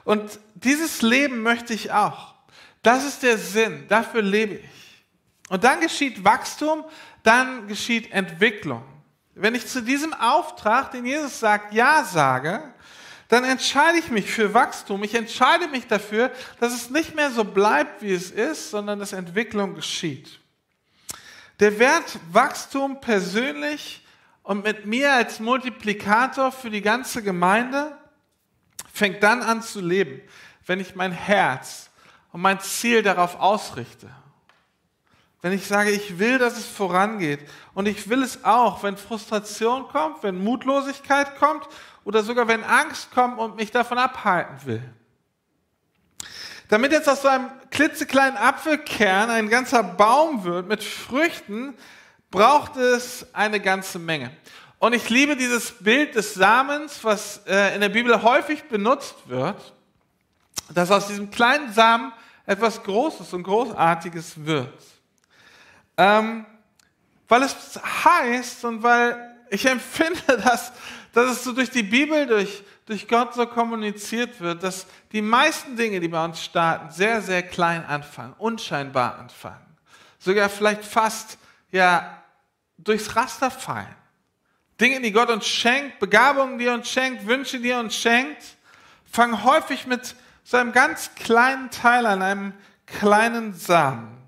Und 0.05 0.38
dieses 0.55 1.01
Leben 1.03 1.43
möchte 1.43 1.73
ich 1.73 1.93
auch. 1.93 2.35
Das 2.83 3.05
ist 3.05 3.23
der 3.23 3.38
Sinn, 3.38 3.87
dafür 3.88 4.23
lebe 4.23 4.55
ich. 4.55 5.05
Und 5.49 5.65
dann 5.65 5.81
geschieht 5.81 6.25
Wachstum, 6.25 6.85
dann 7.23 7.69
geschieht 7.69 8.12
Entwicklung. 8.12 8.85
Wenn 9.35 9.55
ich 9.55 9.66
zu 9.66 9.83
diesem 9.83 10.12
Auftrag, 10.14 10.90
den 10.90 11.07
Jesus 11.07 11.40
sagt, 11.40 11.73
Ja 11.73 12.05
sage, 12.05 12.62
dann 13.29 13.45
entscheide 13.45 13.99
ich 13.99 14.11
mich 14.11 14.31
für 14.31 14.53
Wachstum. 14.53 15.03
Ich 15.05 15.14
entscheide 15.14 15.66
mich 15.68 15.87
dafür, 15.87 16.31
dass 16.61 16.75
es 16.75 16.90
nicht 16.90 17.14
mehr 17.14 17.31
so 17.31 17.45
bleibt, 17.45 18.03
wie 18.03 18.12
es 18.12 18.31
ist, 18.31 18.71
sondern 18.71 18.99
dass 18.99 19.14
Entwicklung 19.14 19.75
geschieht. 19.75 20.38
Der 21.59 21.79
Wert 21.79 22.18
Wachstum 22.31 23.01
persönlich 23.01 24.07
und 24.42 24.64
mit 24.64 24.85
mir 24.85 25.14
als 25.14 25.40
Multiplikator 25.40 26.53
für 26.53 26.68
die 26.68 26.83
ganze 26.83 27.23
Gemeinde 27.23 27.97
fängt 28.92 29.23
dann 29.23 29.42
an 29.42 29.62
zu 29.62 29.81
leben, 29.81 30.21
wenn 30.66 30.81
ich 30.81 30.95
mein 30.95 31.12
Herz 31.12 31.88
und 32.33 32.42
mein 32.42 32.61
Ziel 32.61 33.03
darauf 33.03 33.37
ausrichte. 33.37 34.11
Wenn 35.43 35.53
ich 35.53 35.67
sage, 35.67 35.91
ich 35.91 36.21
will, 36.21 36.39
dass 36.39 36.57
es 36.57 36.67
vorangeht 36.67 37.41
und 37.75 37.87
ich 37.87 38.09
will 38.09 38.23
es 38.23 38.45
auch, 38.45 38.85
wenn 38.85 38.97
Frustration 38.97 39.89
kommt, 39.89 40.23
wenn 40.23 40.43
Mutlosigkeit 40.43 41.37
kommt 41.37 41.67
oder 42.05 42.23
sogar 42.23 42.47
wenn 42.47 42.63
Angst 42.63 43.11
kommt 43.11 43.39
und 43.41 43.57
mich 43.57 43.73
davon 43.73 43.99
abhalten 43.99 44.57
will. 44.65 44.83
Damit 46.69 46.93
jetzt 46.93 47.09
aus 47.09 47.23
so 47.23 47.29
einem 47.29 47.51
klitzekleinen 47.71 48.37
Apfelkern 48.37 49.31
ein 49.31 49.49
ganzer 49.49 49.83
Baum 49.83 50.45
wird 50.45 50.69
mit 50.69 50.83
Früchten, 50.83 51.75
braucht 52.31 52.77
es 52.77 53.27
eine 53.35 53.59
ganze 53.59 53.99
Menge. 53.99 54.31
Und 54.79 54.95
ich 54.95 55.11
liebe 55.11 55.37
dieses 55.37 55.73
Bild 55.73 56.15
des 56.15 56.35
Samens, 56.35 57.03
was 57.03 57.43
äh, 57.47 57.75
in 57.75 57.81
der 57.81 57.89
Bibel 57.89 58.23
häufig 58.23 58.63
benutzt 58.69 59.17
wird, 59.27 59.75
dass 60.73 60.91
aus 60.93 61.09
diesem 61.09 61.31
kleinen 61.31 61.73
Samen 61.73 62.13
etwas 62.47 62.83
Großes 62.83 63.33
und 63.33 63.43
Großartiges 63.43 64.45
wird. 64.47 64.73
Ähm, 65.97 66.47
weil 67.29 67.43
es 67.43 67.81
heißt 67.83 68.65
und 68.65 68.83
weil 68.83 69.37
ich 69.51 69.67
empfinde, 69.67 70.21
dass, 70.45 70.73
dass 71.13 71.31
es 71.31 71.45
so 71.45 71.53
durch 71.53 71.71
die 71.71 71.83
Bibel, 71.83 72.27
durch, 72.27 72.63
durch 72.87 73.07
Gott 73.07 73.35
so 73.35 73.47
kommuniziert 73.47 74.41
wird, 74.41 74.63
dass 74.63 74.87
die 75.13 75.23
meisten 75.23 75.77
Dinge, 75.77 76.01
die 76.01 76.09
bei 76.09 76.25
uns 76.25 76.43
starten, 76.43 76.91
sehr, 76.91 77.23
sehr 77.23 77.43
klein 77.43 77.85
anfangen, 77.85 78.35
unscheinbar 78.39 79.19
anfangen. 79.19 79.77
Sogar 80.19 80.49
vielleicht 80.49 80.85
fast 80.85 81.39
ja, 81.71 82.23
durchs 82.79 83.15
Raster 83.17 83.51
fallen. 83.51 83.95
Dinge, 84.81 85.01
die 85.01 85.13
Gott 85.13 85.31
uns 85.31 85.47
schenkt, 85.47 86.01
Begabungen, 86.01 86.59
die 86.59 86.67
er 86.67 86.75
uns 86.75 86.89
schenkt, 86.89 87.27
Wünsche, 87.27 87.61
die 87.61 87.71
er 87.71 87.81
uns 87.81 87.95
schenkt, 87.95 88.43
fangen 89.11 89.45
häufig 89.45 89.87
mit 89.87 90.17
so 90.45 90.57
einem 90.57 90.73
ganz 90.73 91.15
kleinen 91.15 91.71
Teil 91.71 92.07
an, 92.07 92.23
einem 92.23 92.53
kleinen 92.87 93.55
Samen. 93.55 94.22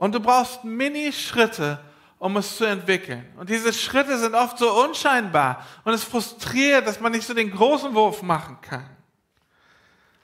Und 0.00 0.14
du 0.14 0.20
brauchst 0.20 0.64
Mini-Schritte, 0.64 1.78
um 2.18 2.38
es 2.38 2.56
zu 2.56 2.64
entwickeln. 2.64 3.30
Und 3.36 3.50
diese 3.50 3.70
Schritte 3.70 4.16
sind 4.16 4.34
oft 4.34 4.56
so 4.56 4.82
unscheinbar 4.82 5.66
und 5.84 5.92
es 5.92 6.02
frustriert, 6.02 6.86
dass 6.86 7.00
man 7.00 7.12
nicht 7.12 7.26
so 7.26 7.34
den 7.34 7.50
großen 7.50 7.94
Wurf 7.94 8.22
machen 8.22 8.56
kann. 8.62 8.88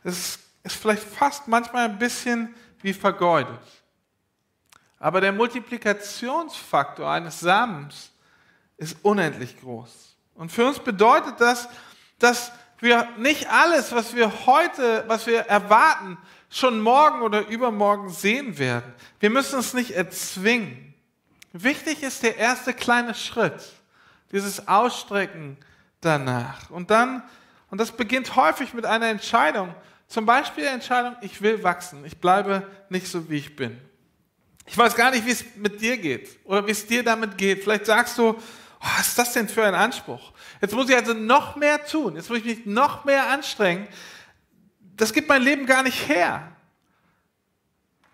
Es 0.03 0.39
ist 0.63 0.77
vielleicht 0.77 1.03
fast 1.03 1.47
manchmal 1.47 1.85
ein 1.85 1.99
bisschen 1.99 2.55
wie 2.81 2.95
vergeudet. 2.95 3.61
Aber 4.99 5.21
der 5.21 5.33
Multiplikationsfaktor 5.33 7.11
eines 7.11 7.39
Samens 7.39 8.13
ist 8.79 8.97
unendlich 9.03 9.61
groß. 9.61 10.17
Und 10.37 10.51
für 10.51 10.65
uns 10.65 10.79
bedeutet 10.79 11.39
das, 11.39 11.69
dass 12.19 12.51
wir 12.79 13.07
nicht 13.19 13.47
alles, 13.51 13.93
was 13.93 14.15
wir 14.15 14.47
heute, 14.47 15.05
was 15.07 15.27
wir 15.27 15.41
erwarten, 15.41 16.17
schon 16.51 16.81
morgen 16.81 17.23
oder 17.23 17.47
übermorgen 17.49 18.11
sehen 18.11 18.59
werden. 18.59 18.93
Wir 19.21 19.31
müssen 19.31 19.59
es 19.59 19.75
nicht 19.75 19.93
erzwingen. 19.93 20.95
Wichtig 21.53 22.03
ist 22.03 22.23
der 22.23 22.37
erste 22.37 22.73
kleine 22.75 23.15
Schritt, 23.15 23.73
dieses 24.33 24.69
Ausstrecken 24.69 25.57
danach. 26.01 26.71
Und 26.71 26.91
dann, 26.91 27.23
und 27.71 27.79
das 27.79 27.93
beginnt 27.93 28.37
häufig 28.37 28.75
mit 28.75 28.85
einer 28.85 29.09
Entscheidung, 29.09 29.75
zum 30.09 30.25
Beispiel 30.27 30.65
der 30.65 30.73
Entscheidung, 30.73 31.17
ich 31.21 31.43
will 31.43 31.63
wachsen, 31.63 32.05
ich 32.05 32.19
bleibe 32.19 32.67
nicht 32.89 33.09
so, 33.09 33.29
wie 33.29 33.39
ich 33.39 33.57
bin. 33.57 33.81
Ich 34.67 34.77
weiß 34.77 34.95
gar 34.95 35.11
nicht, 35.11 35.27
wie 35.27 35.31
es 35.31 35.45
mit 35.57 35.81
dir 35.81 35.97
geht 35.97 36.29
oder 36.45 36.67
wie 36.67 36.73
es 36.73 36.87
dir 36.87 37.03
damit 37.03 37.39
geht. 37.39 37.63
Vielleicht 37.63 37.87
sagst 37.87 38.19
du, 38.19 38.31
oh, 38.31 38.37
was 38.81 39.09
ist 39.09 39.19
das 39.19 39.33
denn 39.33 39.49
für 39.49 39.65
ein 39.65 39.75
Anspruch? 39.75 40.33
Jetzt 40.61 40.75
muss 40.75 40.89
ich 40.89 40.97
also 40.97 41.15
noch 41.15 41.57
mehr 41.57 41.85
tun, 41.85 42.17
jetzt 42.17 42.29
muss 42.29 42.39
ich 42.39 42.45
mich 42.45 42.67
noch 42.67 43.05
mehr 43.05 43.29
anstrengen, 43.29 43.89
das 44.97 45.13
gibt 45.13 45.29
mein 45.29 45.43
Leben 45.43 45.67
gar 45.67 45.83
nicht 45.83 46.09
her. 46.09 46.53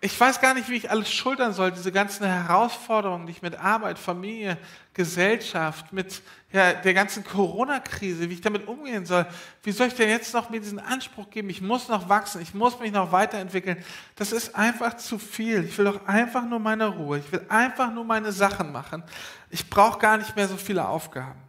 Ich 0.05 0.19
weiß 0.19 0.41
gar 0.41 0.53
nicht, 0.53 0.67
wie 0.67 0.75
ich 0.75 0.91
alles 0.91 1.09
schultern 1.09 1.53
soll, 1.53 1.71
diese 1.71 1.93
ganzen 1.93 2.27
Herausforderungen, 2.27 3.25
die 3.25 3.31
ich 3.31 3.41
mit 3.41 3.55
Arbeit, 3.57 3.97
Familie, 3.97 4.57
Gesellschaft, 4.93 5.93
mit 5.93 6.21
ja, 6.51 6.73
der 6.73 6.93
ganzen 6.93 7.23
Corona-Krise, 7.23 8.29
wie 8.29 8.33
ich 8.33 8.41
damit 8.41 8.67
umgehen 8.67 9.05
soll. 9.05 9.25
Wie 9.61 9.71
soll 9.71 9.87
ich 9.87 9.93
denn 9.93 10.09
jetzt 10.09 10.33
noch 10.33 10.49
mir 10.49 10.59
diesen 10.59 10.79
Anspruch 10.79 11.29
geben? 11.29 11.49
Ich 11.49 11.61
muss 11.61 11.87
noch 11.87 12.09
wachsen, 12.09 12.41
ich 12.41 12.53
muss 12.53 12.77
mich 12.81 12.91
noch 12.91 13.13
weiterentwickeln. 13.13 13.81
Das 14.17 14.33
ist 14.33 14.53
einfach 14.55 14.97
zu 14.97 15.17
viel. 15.17 15.63
Ich 15.63 15.77
will 15.77 15.85
doch 15.85 16.05
einfach 16.05 16.43
nur 16.43 16.59
meine 16.59 16.87
Ruhe. 16.87 17.19
Ich 17.19 17.31
will 17.31 17.45
einfach 17.47 17.89
nur 17.89 18.03
meine 18.03 18.33
Sachen 18.33 18.73
machen. 18.73 19.03
Ich 19.51 19.69
brauche 19.69 19.99
gar 19.99 20.17
nicht 20.17 20.35
mehr 20.35 20.49
so 20.49 20.57
viele 20.57 20.85
Aufgaben. 20.85 21.39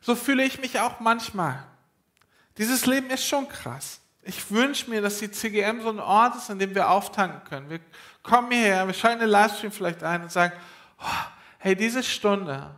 So 0.00 0.14
fühle 0.14 0.44
ich 0.44 0.58
mich 0.62 0.80
auch 0.80 0.98
manchmal. 0.98 1.62
Dieses 2.56 2.86
Leben 2.86 3.10
ist 3.10 3.26
schon 3.26 3.46
krass. 3.46 3.99
Ich 4.22 4.50
wünsche 4.50 4.90
mir, 4.90 5.00
dass 5.00 5.18
die 5.18 5.30
CGM 5.30 5.80
so 5.82 5.88
ein 5.88 6.00
Ort 6.00 6.36
ist, 6.36 6.50
an 6.50 6.58
dem 6.58 6.74
wir 6.74 6.90
auftanken 6.90 7.42
können. 7.48 7.70
Wir 7.70 7.80
kommen 8.22 8.50
hierher, 8.50 8.86
wir 8.86 8.94
schalten 8.94 9.20
den 9.20 9.30
Livestream 9.30 9.72
vielleicht 9.72 10.02
ein 10.02 10.22
und 10.22 10.30
sagen, 10.30 10.52
oh, 11.00 11.26
hey, 11.58 11.74
diese 11.74 12.02
Stunde, 12.02 12.70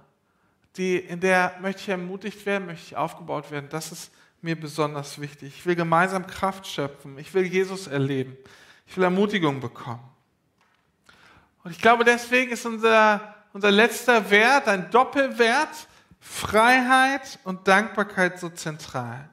die, 0.76 0.96
in 0.96 1.20
der 1.20 1.54
möchte 1.60 1.82
ich 1.82 1.88
ermutigt 1.88 2.46
werden, 2.46 2.66
möchte 2.66 2.86
ich 2.86 2.96
aufgebaut 2.96 3.50
werden, 3.50 3.68
das 3.68 3.92
ist 3.92 4.12
mir 4.40 4.58
besonders 4.58 5.20
wichtig. 5.20 5.54
Ich 5.56 5.66
will 5.66 5.76
gemeinsam 5.76 6.26
Kraft 6.26 6.66
schöpfen. 6.66 7.16
Ich 7.18 7.32
will 7.32 7.44
Jesus 7.44 7.86
erleben. 7.86 8.36
Ich 8.86 8.96
will 8.96 9.04
Ermutigung 9.04 9.60
bekommen. 9.60 10.02
Und 11.62 11.70
ich 11.70 11.78
glaube, 11.78 12.04
deswegen 12.04 12.50
ist 12.50 12.66
unser, 12.66 13.34
unser 13.52 13.70
letzter 13.70 14.30
Wert, 14.30 14.66
ein 14.66 14.90
Doppelwert, 14.90 15.86
Freiheit 16.20 17.38
und 17.44 17.66
Dankbarkeit 17.68 18.40
so 18.40 18.48
zentral. 18.48 19.28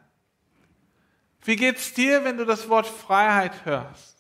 Wie 1.49 1.55
geht's 1.55 1.95
dir, 1.95 2.23
wenn 2.23 2.37
du 2.37 2.45
das 2.45 2.69
Wort 2.69 2.85
Freiheit 2.85 3.65
hörst? 3.65 4.17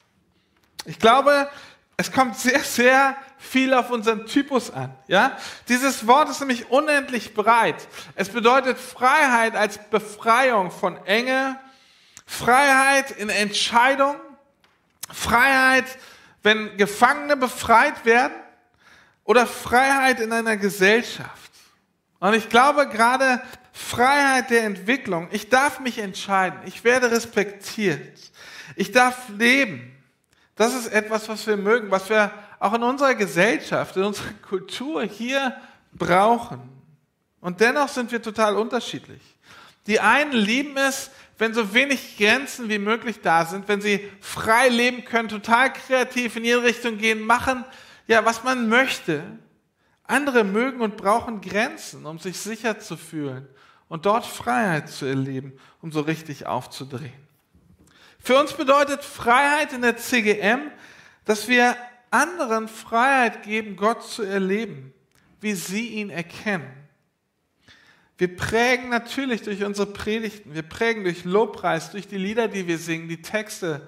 Ich 0.85 0.97
glaube, 0.97 1.47
es 1.95 2.11
kommt 2.11 2.35
sehr, 2.35 2.61
sehr 2.61 3.15
viel 3.37 3.75
auf 3.75 3.91
unseren 3.91 4.25
Typus 4.25 4.71
an. 4.71 4.97
Ja? 5.05 5.37
Dieses 5.67 6.07
Wort 6.07 6.29
ist 6.29 6.39
nämlich 6.39 6.71
unendlich 6.71 7.35
breit. 7.35 7.87
Es 8.15 8.29
bedeutet 8.29 8.79
Freiheit 8.79 9.55
als 9.55 9.77
Befreiung 9.91 10.71
von 10.71 10.97
Enge, 11.05 11.59
Freiheit 12.25 13.11
in 13.11 13.29
Entscheidung, 13.29 14.15
Freiheit, 15.13 15.85
wenn 16.41 16.77
Gefangene 16.77 17.37
befreit 17.37 18.05
werden 18.05 18.33
oder 19.23 19.45
Freiheit 19.45 20.19
in 20.19 20.33
einer 20.33 20.57
Gesellschaft. 20.57 21.51
Und 22.19 22.33
ich 22.33 22.49
glaube, 22.49 22.89
gerade 22.89 23.39
Freiheit 23.71 24.49
der 24.49 24.63
Entwicklung. 24.63 25.27
Ich 25.31 25.49
darf 25.49 25.79
mich 25.79 25.99
entscheiden. 25.99 26.59
Ich 26.65 26.83
werde 26.83 27.11
respektiert. 27.11 28.19
Ich 28.75 28.91
darf 28.91 29.29
leben. 29.29 29.95
Das 30.55 30.73
ist 30.73 30.87
etwas, 30.87 31.29
was 31.29 31.47
wir 31.47 31.57
mögen, 31.57 31.91
was 31.91 32.09
wir 32.09 32.31
auch 32.59 32.73
in 32.73 32.83
unserer 32.83 33.15
Gesellschaft, 33.15 33.95
in 33.95 34.03
unserer 34.03 34.33
Kultur 34.47 35.03
hier 35.03 35.55
brauchen. 35.93 36.61
Und 37.39 37.61
dennoch 37.61 37.87
sind 37.87 38.11
wir 38.11 38.21
total 38.21 38.57
unterschiedlich. 38.57 39.21
Die 39.87 39.99
einen 39.99 40.33
lieben 40.33 40.75
es, 40.75 41.11
wenn 41.37 41.53
so 41.53 41.73
wenig 41.73 42.17
Grenzen 42.17 42.67
wie 42.67 42.79
möglich 42.79 43.21
da 43.21 43.45
sind, 43.45 43.69
wenn 43.69 43.79
sie 43.79 44.11
frei 44.19 44.67
leben 44.67 45.05
können, 45.05 45.29
total 45.29 45.71
kreativ 45.71 46.35
in 46.35 46.43
ihre 46.43 46.63
Richtung 46.63 46.97
gehen, 46.97 47.21
machen, 47.21 47.63
ja, 48.07 48.25
was 48.25 48.43
man 48.43 48.67
möchte. 48.67 49.23
Andere 50.03 50.43
mögen 50.43 50.81
und 50.81 50.97
brauchen 50.97 51.39
Grenzen, 51.39 52.05
um 52.05 52.19
sich 52.19 52.37
sicher 52.37 52.79
zu 52.79 52.97
fühlen 52.97 53.47
und 53.89 54.05
dort 54.05 54.25
Freiheit 54.25 54.89
zu 54.89 55.05
erleben, 55.05 55.53
um 55.81 55.91
so 55.91 56.01
richtig 56.01 56.45
aufzudrehen. 56.45 57.11
Für 58.19 58.39
uns 58.39 58.53
bedeutet 58.53 59.03
Freiheit 59.03 59.73
in 59.73 59.81
der 59.81 59.97
CGM, 59.97 60.71
dass 61.25 61.47
wir 61.47 61.75
anderen 62.11 62.67
Freiheit 62.67 63.43
geben, 63.43 63.75
Gott 63.75 64.03
zu 64.03 64.23
erleben, 64.23 64.93
wie 65.41 65.53
sie 65.53 65.87
ihn 65.87 66.09
erkennen. 66.09 66.71
Wir 68.17 68.35
prägen 68.35 68.89
natürlich 68.89 69.43
durch 69.43 69.63
unsere 69.63 69.87
Predigten, 69.91 70.53
wir 70.53 70.63
prägen 70.63 71.03
durch 71.03 71.23
Lobpreis, 71.23 71.91
durch 71.91 72.07
die 72.07 72.17
Lieder, 72.17 72.47
die 72.47 72.67
wir 72.67 72.77
singen, 72.77 73.07
die 73.07 73.21
Texte, 73.21 73.87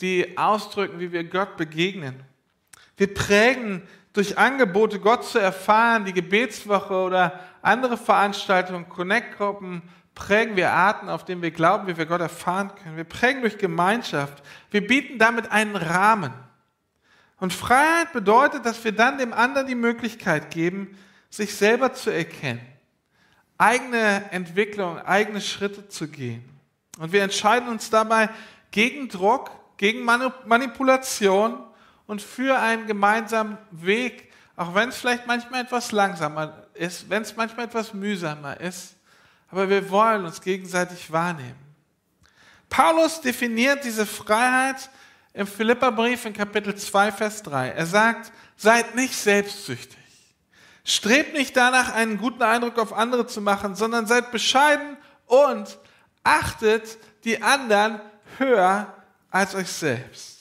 die 0.00 0.38
ausdrücken, 0.38 0.98
wie 0.98 1.12
wir 1.12 1.24
Gott 1.24 1.56
begegnen. 1.56 2.14
Wir 2.96 3.12
prägen 3.12 3.82
durch 4.16 4.38
Angebote, 4.38 4.98
Gott 4.98 5.24
zu 5.24 5.38
erfahren, 5.38 6.04
die 6.06 6.12
Gebetswoche 6.12 6.94
oder 6.94 7.40
andere 7.60 7.96
Veranstaltungen, 7.96 8.88
Connect-Gruppen, 8.88 9.82
prägen 10.14 10.56
wir 10.56 10.72
Arten, 10.72 11.10
auf 11.10 11.26
denen 11.26 11.42
wir 11.42 11.50
glauben, 11.50 11.86
wie 11.86 11.98
wir 11.98 12.06
Gott 12.06 12.22
erfahren 12.22 12.72
können. 12.82 12.96
Wir 12.96 13.04
prägen 13.04 13.42
durch 13.42 13.58
Gemeinschaft. 13.58 14.42
Wir 14.70 14.86
bieten 14.86 15.18
damit 15.18 15.52
einen 15.52 15.76
Rahmen. 15.76 16.32
Und 17.38 17.52
Freiheit 17.52 18.14
bedeutet, 18.14 18.64
dass 18.64 18.82
wir 18.82 18.92
dann 18.92 19.18
dem 19.18 19.34
anderen 19.34 19.66
die 19.66 19.74
Möglichkeit 19.74 20.50
geben, 20.50 20.96
sich 21.28 21.54
selber 21.54 21.92
zu 21.92 22.08
erkennen, 22.08 22.62
eigene 23.58 24.30
Entwicklung, 24.30 24.98
eigene 24.98 25.42
Schritte 25.42 25.88
zu 25.88 26.08
gehen. 26.08 26.48
Und 26.98 27.12
wir 27.12 27.22
entscheiden 27.22 27.68
uns 27.68 27.90
dabei 27.90 28.30
gegen 28.70 29.10
Druck, 29.10 29.50
gegen 29.76 30.02
Manipulation 30.02 31.58
und 32.06 32.22
für 32.22 32.58
einen 32.58 32.86
gemeinsamen 32.86 33.58
Weg, 33.70 34.32
auch 34.56 34.74
wenn 34.74 34.88
es 34.88 34.96
vielleicht 34.96 35.26
manchmal 35.26 35.62
etwas 35.62 35.92
langsamer 35.92 36.66
ist, 36.74 37.08
wenn 37.10 37.22
es 37.22 37.36
manchmal 37.36 37.66
etwas 37.66 37.92
mühsamer 37.92 38.60
ist, 38.60 38.94
aber 39.50 39.68
wir 39.68 39.90
wollen 39.90 40.24
uns 40.24 40.40
gegenseitig 40.40 41.10
wahrnehmen. 41.12 41.66
Paulus 42.68 43.20
definiert 43.20 43.84
diese 43.84 44.06
Freiheit 44.06 44.90
im 45.32 45.46
Philipperbrief 45.46 46.24
in 46.24 46.32
Kapitel 46.32 46.74
2, 46.74 47.12
Vers 47.12 47.42
3. 47.42 47.70
Er 47.70 47.86
sagt, 47.86 48.32
seid 48.56 48.94
nicht 48.94 49.14
selbstsüchtig. 49.14 49.96
Strebt 50.84 51.34
nicht 51.34 51.56
danach, 51.56 51.92
einen 51.94 52.16
guten 52.16 52.42
Eindruck 52.42 52.78
auf 52.78 52.92
andere 52.92 53.26
zu 53.26 53.40
machen, 53.40 53.74
sondern 53.74 54.06
seid 54.06 54.30
bescheiden 54.30 54.96
und 55.26 55.78
achtet 56.22 56.98
die 57.24 57.42
anderen 57.42 58.00
höher 58.38 58.92
als 59.30 59.54
euch 59.54 59.68
selbst. 59.68 60.35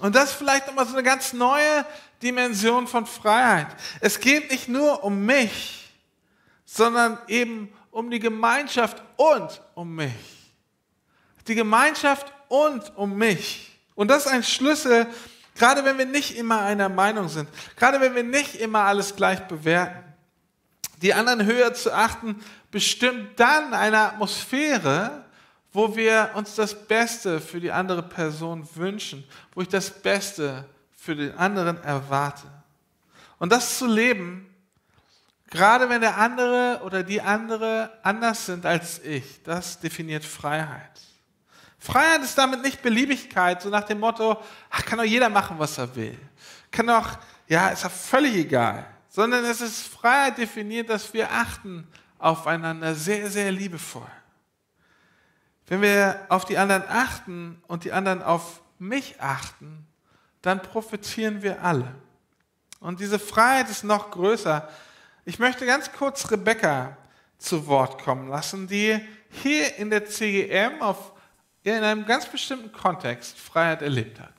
Und 0.00 0.14
das 0.14 0.30
ist 0.30 0.36
vielleicht 0.36 0.66
nochmal 0.66 0.86
so 0.86 0.92
eine 0.92 1.02
ganz 1.02 1.32
neue 1.32 1.86
Dimension 2.22 2.86
von 2.86 3.06
Freiheit. 3.06 3.68
Es 4.00 4.20
geht 4.20 4.50
nicht 4.50 4.68
nur 4.68 5.02
um 5.04 5.24
mich, 5.24 5.90
sondern 6.64 7.18
eben 7.28 7.72
um 7.90 8.10
die 8.10 8.18
Gemeinschaft 8.18 9.02
und 9.16 9.62
um 9.74 9.94
mich. 9.94 10.12
Die 11.46 11.54
Gemeinschaft 11.54 12.32
und 12.48 12.96
um 12.96 13.16
mich. 13.16 13.78
Und 13.94 14.08
das 14.08 14.26
ist 14.26 14.32
ein 14.32 14.42
Schlüssel, 14.42 15.06
gerade 15.54 15.84
wenn 15.84 15.96
wir 15.96 16.06
nicht 16.06 16.36
immer 16.36 16.60
einer 16.60 16.88
Meinung 16.88 17.28
sind, 17.28 17.48
gerade 17.76 18.00
wenn 18.00 18.14
wir 18.14 18.24
nicht 18.24 18.56
immer 18.56 18.80
alles 18.80 19.16
gleich 19.16 19.40
bewerten. 19.48 20.04
Die 21.02 21.14
anderen 21.14 21.44
höher 21.44 21.72
zu 21.74 21.92
achten, 21.92 22.42
bestimmt 22.70 23.38
dann 23.38 23.74
eine 23.74 23.98
Atmosphäre, 23.98 25.25
wo 25.76 25.94
wir 25.94 26.30
uns 26.32 26.54
das 26.54 26.74
Beste 26.74 27.38
für 27.38 27.60
die 27.60 27.70
andere 27.70 28.02
Person 28.02 28.66
wünschen, 28.76 29.22
wo 29.52 29.60
ich 29.60 29.68
das 29.68 29.90
Beste 29.90 30.64
für 30.96 31.14
den 31.14 31.36
anderen 31.36 31.76
erwarte. 31.84 32.46
Und 33.38 33.52
das 33.52 33.76
zu 33.76 33.86
leben, 33.86 34.48
gerade 35.50 35.86
wenn 35.90 36.00
der 36.00 36.16
andere 36.16 36.80
oder 36.82 37.02
die 37.02 37.20
andere 37.20 37.92
anders 38.02 38.46
sind 38.46 38.64
als 38.64 39.00
ich, 39.00 39.42
das 39.42 39.78
definiert 39.78 40.24
Freiheit. 40.24 40.98
Freiheit 41.78 42.22
ist 42.22 42.38
damit 42.38 42.62
nicht 42.62 42.80
Beliebigkeit, 42.80 43.60
so 43.60 43.68
nach 43.68 43.84
dem 43.84 44.00
Motto, 44.00 44.42
ach, 44.70 44.82
kann 44.86 44.96
doch 44.96 45.04
jeder 45.04 45.28
machen, 45.28 45.58
was 45.58 45.76
er 45.76 45.94
will. 45.94 46.18
Kann 46.70 46.86
doch, 46.86 47.18
ja, 47.48 47.68
ist 47.68 47.82
ja 47.82 47.90
völlig 47.90 48.34
egal. 48.34 48.86
Sondern 49.10 49.44
es 49.44 49.60
ist 49.60 49.88
Freiheit 49.88 50.38
definiert, 50.38 50.88
dass 50.88 51.12
wir 51.12 51.30
achten 51.30 51.86
aufeinander 52.18 52.94
sehr, 52.94 53.28
sehr 53.28 53.52
liebevoll. 53.52 54.10
Wenn 55.66 55.82
wir 55.82 56.20
auf 56.28 56.44
die 56.44 56.58
anderen 56.58 56.84
achten 56.88 57.62
und 57.66 57.84
die 57.84 57.92
anderen 57.92 58.22
auf 58.22 58.60
mich 58.78 59.20
achten, 59.20 59.86
dann 60.42 60.62
profitieren 60.62 61.42
wir 61.42 61.62
alle. 61.62 61.88
Und 62.80 63.00
diese 63.00 63.18
Freiheit 63.18 63.68
ist 63.68 63.82
noch 63.82 64.10
größer. 64.10 64.68
Ich 65.24 65.38
möchte 65.38 65.66
ganz 65.66 65.90
kurz 65.92 66.30
Rebecca 66.30 66.96
zu 67.38 67.66
Wort 67.66 68.02
kommen 68.02 68.28
lassen, 68.28 68.68
die 68.68 69.00
hier 69.30 69.76
in 69.76 69.90
der 69.90 70.06
CGM 70.06 70.80
auf, 70.80 71.12
in 71.64 71.72
einem 71.72 72.06
ganz 72.06 72.26
bestimmten 72.26 72.70
Kontext 72.70 73.36
Freiheit 73.36 73.82
erlebt 73.82 74.20
hat. 74.20 74.32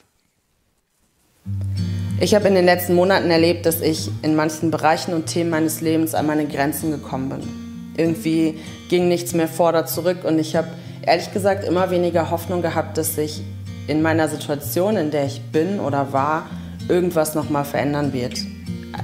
Ich 2.20 2.34
habe 2.34 2.48
in 2.48 2.56
den 2.56 2.66
letzten 2.66 2.96
Monaten 2.96 3.30
erlebt, 3.30 3.66
dass 3.66 3.82
ich 3.82 4.10
in 4.24 4.36
manchen 4.36 4.72
Bereichen 4.72 5.13
und 5.13 5.26
Themen 5.28 5.50
meines 5.50 5.82
Lebens 5.82 6.16
an 6.16 6.26
meine 6.26 6.48
Grenzen 6.48 6.92
gekommen 6.92 7.30
bin. 7.30 7.94
Irgendwie 7.98 8.60
ging 8.90 9.08
nichts 9.08 9.34
mehr 9.34 9.48
vor 9.48 9.70
oder 9.70 9.86
zurück 9.86 10.24
und 10.24 10.40
ich 10.40 10.56
habe 10.56 10.70
ehrlich 11.08 11.32
gesagt 11.34 11.63
immer 11.63 11.89
weniger 11.89 12.30
Hoffnung 12.30 12.62
gehabt, 12.62 12.98
dass 12.98 13.15
sich 13.15 13.41
in 13.88 14.02
meiner 14.02 14.28
Situation, 14.28 14.98
in 14.98 15.10
der 15.10 15.26
ich 15.26 15.41
bin 15.52 15.80
oder 15.80 16.12
war, 16.12 16.48
irgendwas 16.89 17.34
nochmal 17.34 17.65
verändern 17.65 18.13
wird. 18.13 18.38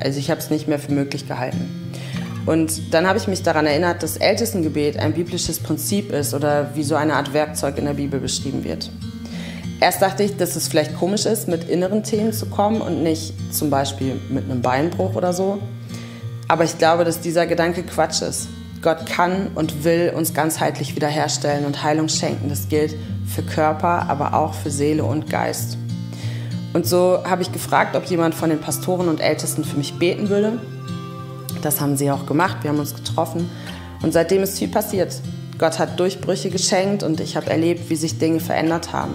Also 0.02 0.20
ich 0.20 0.30
habe 0.30 0.40
es 0.40 0.50
nicht 0.50 0.68
mehr 0.68 0.80
für 0.80 0.92
möglich 0.92 1.28
gehalten. 1.28 1.80
Und 2.46 2.94
dann 2.94 3.08
habe 3.08 3.18
ich 3.18 3.28
mich 3.28 3.42
daran 3.42 3.66
erinnert, 3.66 4.04
dass 4.04 4.18
Ältestengebet 4.18 4.98
ein 4.98 5.14
biblisches 5.14 5.60
Prinzip 5.60 6.12
ist 6.12 6.34
oder 6.34 6.72
wie 6.76 6.84
so 6.84 6.96
eine 6.96 7.14
Art 7.14 7.34
Werkzeug 7.34 7.78
in 7.78 7.86
der 7.86 7.94
Bibel 7.94 8.20
beschrieben 8.20 8.66
wird. 8.66 8.90
Erst 9.80 10.02
dachte 10.02 10.24
ich, 10.24 10.36
dass 10.36 10.58
es 10.58 10.68
vielleicht 10.68 10.98
komisch 10.98 11.26
ist, 11.26 11.48
mit 11.48 11.70
inneren 11.70 12.04
Themen 12.04 12.34
zu 12.34 12.48
kommen 12.48 12.82
und 12.82 13.02
nicht 13.02 13.34
zum 13.54 13.70
Beispiel 13.70 14.20
mit 14.30 14.44
einem 14.44 14.62
Beinbruch 14.62 15.16
oder 15.16 15.32
so. 15.32 15.60
Aber 16.50 16.66
ich 16.66 16.78
glaube, 16.78 17.06
dass 17.06 17.22
dieser 17.22 17.46
Gedanke 17.46 17.84
Quatsch 17.84 18.22
ist. 18.22 18.50
Gott 18.84 19.06
kann 19.06 19.48
und 19.56 19.86
will 19.86 20.14
uns 20.16 20.34
ganzheitlich 20.34 20.96
wiederherstellen 20.96 21.66
und 21.66 21.84
Heilung 21.84 22.10
schenken. 22.10 22.50
Das 22.50 22.68
gilt 22.68 22.96
für 23.26 23.42
Körper, 23.42 24.10
aber 24.10 24.34
auch 24.34 24.54
für 24.54 24.70
Seele 24.70 25.06
und 25.06 25.30
Geist. 25.30 25.78
Und 26.74 26.86
so 26.86 27.20
habe 27.24 27.42
ich 27.42 27.52
gefragt, 27.52 27.96
ob 27.96 28.06
jemand 28.06 28.36
von 28.36 28.50
den 28.50 28.60
Pastoren 28.60 29.08
und 29.08 29.22
Ältesten 29.22 29.64
für 29.64 29.78
mich 29.78 29.94
beten 30.00 30.30
würde. 30.30 30.60
Das 31.62 31.80
haben 31.80 31.96
sie 31.96 32.12
auch 32.12 32.26
gemacht. 32.26 32.58
Wir 32.62 32.72
haben 32.72 32.80
uns 32.80 32.94
getroffen. 32.94 33.50
Und 34.02 34.12
seitdem 34.12 34.44
ist 34.44 34.60
viel 34.60 34.68
passiert. 34.68 35.16
Gott 35.58 35.80
hat 35.80 36.00
Durchbrüche 36.00 36.50
geschenkt 36.50 37.04
und 37.04 37.22
ich 37.22 37.38
habe 37.38 37.50
erlebt, 37.50 37.90
wie 37.90 37.96
sich 37.96 38.18
Dinge 38.18 38.42
verändert 38.42 38.92
haben. 38.92 39.14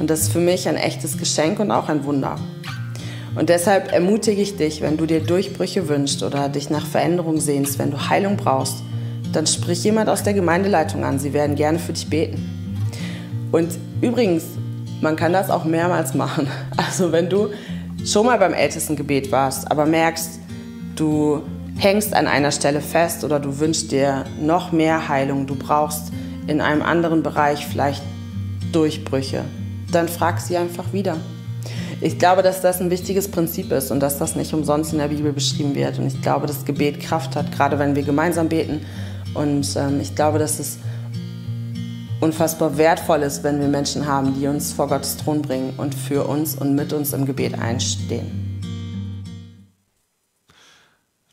Und 0.00 0.10
das 0.10 0.22
ist 0.22 0.32
für 0.32 0.40
mich 0.40 0.68
ein 0.68 0.76
echtes 0.76 1.16
Geschenk 1.16 1.60
und 1.60 1.70
auch 1.70 1.88
ein 1.88 2.04
Wunder. 2.04 2.36
Und 3.36 3.50
deshalb 3.50 3.92
ermutige 3.92 4.40
ich 4.40 4.56
dich, 4.56 4.80
wenn 4.80 4.96
du 4.96 5.06
dir 5.06 5.20
Durchbrüche 5.20 5.88
wünschst 5.88 6.22
oder 6.22 6.48
dich 6.48 6.70
nach 6.70 6.86
Veränderung 6.86 7.38
sehnst, 7.38 7.78
wenn 7.78 7.90
du 7.90 8.08
Heilung 8.08 8.36
brauchst, 8.36 8.82
dann 9.36 9.46
sprich 9.46 9.84
jemand 9.84 10.08
aus 10.08 10.22
der 10.22 10.32
Gemeindeleitung 10.32 11.04
an. 11.04 11.18
Sie 11.18 11.34
werden 11.34 11.56
gerne 11.56 11.78
für 11.78 11.92
dich 11.92 12.08
beten. 12.08 13.48
Und 13.52 13.68
übrigens, 14.00 14.44
man 15.02 15.14
kann 15.14 15.32
das 15.32 15.50
auch 15.50 15.64
mehrmals 15.64 16.14
machen. 16.14 16.48
Also 16.76 17.12
wenn 17.12 17.28
du 17.28 17.50
schon 18.04 18.26
mal 18.26 18.38
beim 18.38 18.54
Ältestengebet 18.54 19.30
warst, 19.30 19.70
aber 19.70 19.84
merkst, 19.84 20.40
du 20.94 21.42
hängst 21.76 22.14
an 22.14 22.26
einer 22.26 22.52
Stelle 22.52 22.80
fest 22.80 23.24
oder 23.24 23.38
du 23.38 23.58
wünschst 23.58 23.92
dir 23.92 24.24
noch 24.40 24.72
mehr 24.72 25.08
Heilung, 25.08 25.46
du 25.46 25.54
brauchst 25.54 26.12
in 26.46 26.60
einem 26.60 26.82
anderen 26.82 27.22
Bereich 27.22 27.66
vielleicht 27.66 28.02
Durchbrüche, 28.72 29.44
dann 29.92 30.08
frag 30.08 30.40
sie 30.40 30.56
einfach 30.56 30.92
wieder. 30.92 31.16
Ich 32.00 32.18
glaube, 32.18 32.42
dass 32.42 32.62
das 32.62 32.80
ein 32.80 32.90
wichtiges 32.90 33.30
Prinzip 33.30 33.72
ist 33.72 33.90
und 33.90 34.00
dass 34.00 34.18
das 34.18 34.36
nicht 34.36 34.54
umsonst 34.54 34.92
in 34.92 34.98
der 34.98 35.08
Bibel 35.08 35.32
beschrieben 35.32 35.74
wird. 35.74 35.98
Und 35.98 36.06
ich 36.06 36.22
glaube, 36.22 36.46
dass 36.46 36.64
Gebet 36.64 37.00
Kraft 37.00 37.36
hat, 37.36 37.52
gerade 37.52 37.78
wenn 37.78 37.96
wir 37.96 38.02
gemeinsam 38.02 38.48
beten 38.48 38.80
und 39.36 39.76
ähm, 39.76 40.00
ich 40.00 40.14
glaube, 40.14 40.38
dass 40.38 40.58
es 40.58 40.78
unfassbar 42.20 42.78
wertvoll 42.78 43.22
ist, 43.22 43.42
wenn 43.42 43.60
wir 43.60 43.68
Menschen 43.68 44.06
haben, 44.06 44.34
die 44.38 44.46
uns 44.46 44.72
vor 44.72 44.88
Gottes 44.88 45.16
Thron 45.18 45.42
bringen 45.42 45.74
und 45.76 45.94
für 45.94 46.26
uns 46.26 46.54
und 46.54 46.74
mit 46.74 46.92
uns 46.92 47.12
im 47.12 47.26
Gebet 47.26 47.58
einstehen. 47.58 48.60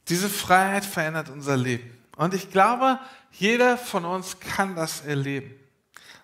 Diese 0.10 0.28
Freiheit 0.28 0.84
verändert 0.84 1.30
unser 1.30 1.56
Leben. 1.56 1.90
Und 2.18 2.34
ich 2.34 2.52
glaube, 2.52 3.00
jeder 3.32 3.78
von 3.78 4.06
uns 4.06 4.40
kann 4.40 4.76
das 4.76 5.02
erleben. 5.02 5.52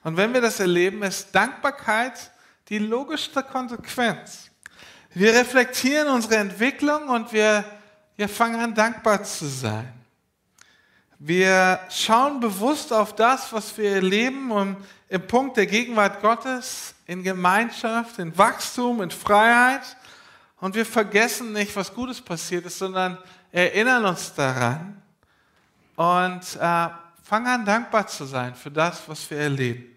Und 0.03 0.17
wenn 0.17 0.33
wir 0.33 0.41
das 0.41 0.59
erleben, 0.59 1.01
ist 1.03 1.33
Dankbarkeit 1.33 2.31
die 2.67 2.77
logischste 2.77 3.41
Konsequenz. 3.41 4.51
Wir 5.13 5.33
reflektieren 5.33 6.09
unsere 6.09 6.35
Entwicklung 6.35 7.09
und 7.09 7.33
wir, 7.33 7.63
wir 8.15 8.29
fangen 8.29 8.59
an, 8.59 8.75
dankbar 8.75 9.23
zu 9.23 9.47
sein. 9.47 9.98
Wir 11.21 11.81
schauen 11.89 12.39
bewusst 12.39 12.93
auf 12.93 13.13
das, 13.13 13.51
was 13.51 13.77
wir 13.77 13.91
erleben 13.91 14.51
und 14.51 14.77
im 15.09 15.27
Punkt 15.27 15.57
der 15.57 15.65
Gegenwart 15.65 16.21
Gottes, 16.21 16.95
in 17.07 17.23
Gemeinschaft, 17.23 18.19
in 18.19 18.37
Wachstum, 18.37 19.01
in 19.01 19.11
Freiheit. 19.11 19.81
Und 20.61 20.75
wir 20.75 20.85
vergessen 20.85 21.51
nicht, 21.51 21.75
was 21.75 21.93
Gutes 21.93 22.21
passiert 22.21 22.65
ist, 22.65 22.77
sondern 22.77 23.17
erinnern 23.51 24.05
uns 24.05 24.33
daran 24.33 25.01
und 25.97 26.55
äh, 26.55 26.87
fangen 27.21 27.47
an, 27.47 27.65
dankbar 27.65 28.07
zu 28.07 28.23
sein 28.23 28.55
für 28.55 28.71
das, 28.71 29.01
was 29.07 29.29
wir 29.29 29.39
erleben. 29.39 29.93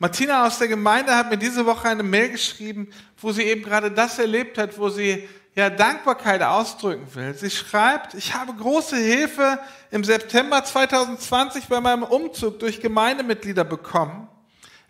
Martina 0.00 0.44
aus 0.44 0.58
der 0.58 0.66
Gemeinde 0.66 1.14
hat 1.14 1.30
mir 1.30 1.38
diese 1.38 1.64
Woche 1.64 1.88
eine 1.88 2.02
Mail 2.02 2.30
geschrieben, 2.30 2.88
wo 3.18 3.30
sie 3.30 3.44
eben 3.44 3.62
gerade 3.62 3.92
das 3.92 4.18
erlebt 4.18 4.58
hat, 4.58 4.76
wo 4.76 4.88
sie 4.88 5.28
ja, 5.56 5.70
Dankbarkeit 5.70 6.42
ausdrücken 6.42 7.14
will. 7.14 7.34
Sie 7.34 7.50
schreibt, 7.50 8.12
ich 8.12 8.34
habe 8.34 8.52
große 8.52 8.96
Hilfe 8.96 9.58
im 9.90 10.04
September 10.04 10.62
2020 10.62 11.64
bei 11.64 11.80
meinem 11.80 12.02
Umzug 12.02 12.58
durch 12.58 12.80
Gemeindemitglieder 12.80 13.64
bekommen. 13.64 14.28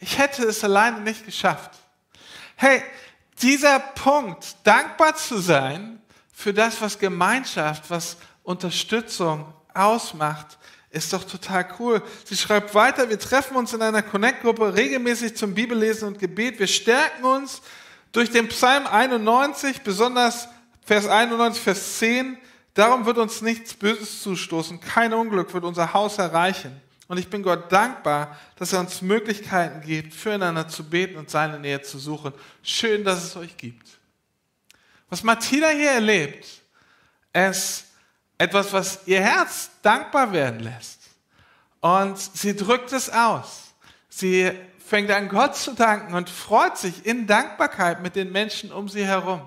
Ich 0.00 0.18
hätte 0.18 0.42
es 0.42 0.64
alleine 0.64 1.00
nicht 1.00 1.24
geschafft. 1.24 1.70
Hey, 2.56 2.82
dieser 3.40 3.78
Punkt, 3.78 4.56
dankbar 4.64 5.14
zu 5.14 5.38
sein 5.38 6.00
für 6.32 6.52
das, 6.52 6.80
was 6.80 6.98
Gemeinschaft, 6.98 7.84
was 7.88 8.16
Unterstützung 8.42 9.54
ausmacht, 9.72 10.58
ist 10.90 11.12
doch 11.12 11.22
total 11.22 11.68
cool. 11.78 12.02
Sie 12.24 12.36
schreibt 12.36 12.74
weiter, 12.74 13.08
wir 13.08 13.20
treffen 13.20 13.56
uns 13.56 13.72
in 13.72 13.82
einer 13.82 14.02
Connect-Gruppe 14.02 14.74
regelmäßig 14.74 15.36
zum 15.36 15.54
Bibellesen 15.54 16.08
und 16.08 16.18
Gebet. 16.18 16.58
Wir 16.58 16.66
stärken 16.66 17.24
uns 17.24 17.62
durch 18.10 18.30
den 18.30 18.48
Psalm 18.48 18.86
91, 18.86 19.82
besonders 19.82 20.48
Vers 20.86 21.08
91, 21.08 21.60
Vers 21.60 21.98
10, 21.98 22.38
darum 22.72 23.06
wird 23.06 23.18
uns 23.18 23.42
nichts 23.42 23.74
Böses 23.74 24.22
zustoßen, 24.22 24.80
kein 24.80 25.12
Unglück 25.12 25.52
wird 25.52 25.64
unser 25.64 25.92
Haus 25.92 26.16
erreichen. 26.18 26.80
Und 27.08 27.18
ich 27.18 27.28
bin 27.28 27.42
Gott 27.42 27.72
dankbar, 27.72 28.38
dass 28.54 28.72
er 28.72 28.78
uns 28.78 29.02
Möglichkeiten 29.02 29.80
gibt, 29.80 30.14
füreinander 30.14 30.68
zu 30.68 30.88
beten 30.88 31.16
und 31.16 31.28
seine 31.28 31.58
Nähe 31.58 31.82
zu 31.82 31.98
suchen. 31.98 32.32
Schön, 32.62 33.02
dass 33.02 33.24
es 33.24 33.36
euch 33.36 33.56
gibt. 33.56 33.98
Was 35.10 35.24
Martina 35.24 35.68
hier 35.70 35.90
erlebt, 35.90 36.46
ist 37.32 37.86
etwas, 38.38 38.72
was 38.72 39.00
ihr 39.06 39.20
Herz 39.20 39.70
dankbar 39.82 40.32
werden 40.32 40.60
lässt. 40.60 41.00
Und 41.80 42.16
sie 42.16 42.54
drückt 42.54 42.92
es 42.92 43.10
aus. 43.10 43.74
Sie 44.08 44.52
fängt 44.78 45.10
an, 45.10 45.28
Gott 45.28 45.56
zu 45.56 45.74
danken 45.74 46.14
und 46.14 46.30
freut 46.30 46.78
sich 46.78 47.06
in 47.06 47.26
Dankbarkeit 47.26 48.02
mit 48.02 48.14
den 48.14 48.30
Menschen 48.30 48.70
um 48.70 48.88
sie 48.88 49.04
herum. 49.04 49.42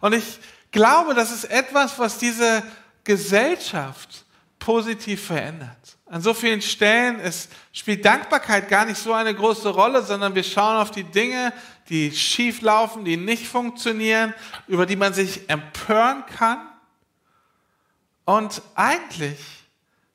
Und 0.00 0.14
ich 0.14 0.38
glaube, 0.76 1.14
das 1.14 1.32
ist 1.32 1.44
etwas, 1.44 1.98
was 1.98 2.18
diese 2.18 2.62
Gesellschaft 3.02 4.24
positiv 4.58 5.26
verändert. 5.26 5.96
An 6.04 6.20
so 6.20 6.34
vielen 6.34 6.60
Stellen 6.60 7.18
ist, 7.18 7.50
spielt 7.72 8.04
Dankbarkeit 8.04 8.68
gar 8.68 8.84
nicht 8.84 8.98
so 8.98 9.12
eine 9.12 9.34
große 9.34 9.70
Rolle, 9.70 10.02
sondern 10.02 10.34
wir 10.34 10.44
schauen 10.44 10.76
auf 10.76 10.90
die 10.90 11.02
Dinge, 11.02 11.52
die 11.88 12.12
schief 12.12 12.60
laufen, 12.60 13.04
die 13.04 13.16
nicht 13.16 13.46
funktionieren, 13.46 14.34
über 14.68 14.86
die 14.86 14.96
man 14.96 15.14
sich 15.14 15.48
empören 15.48 16.24
kann. 16.26 16.68
Und 18.24 18.60
eigentlich 18.74 19.38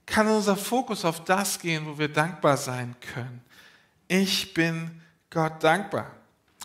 kann 0.06 0.28
unser 0.28 0.56
Fokus 0.56 1.06
auf 1.06 1.24
das 1.24 1.60
gehen, 1.60 1.86
wo 1.88 1.97
wir 1.97 2.10
dankbar 2.10 2.58
sein 2.58 2.95
können. 3.13 3.41
Ich 4.08 4.54
bin 4.54 5.02
Gott 5.30 5.63
dankbar. 5.63 6.12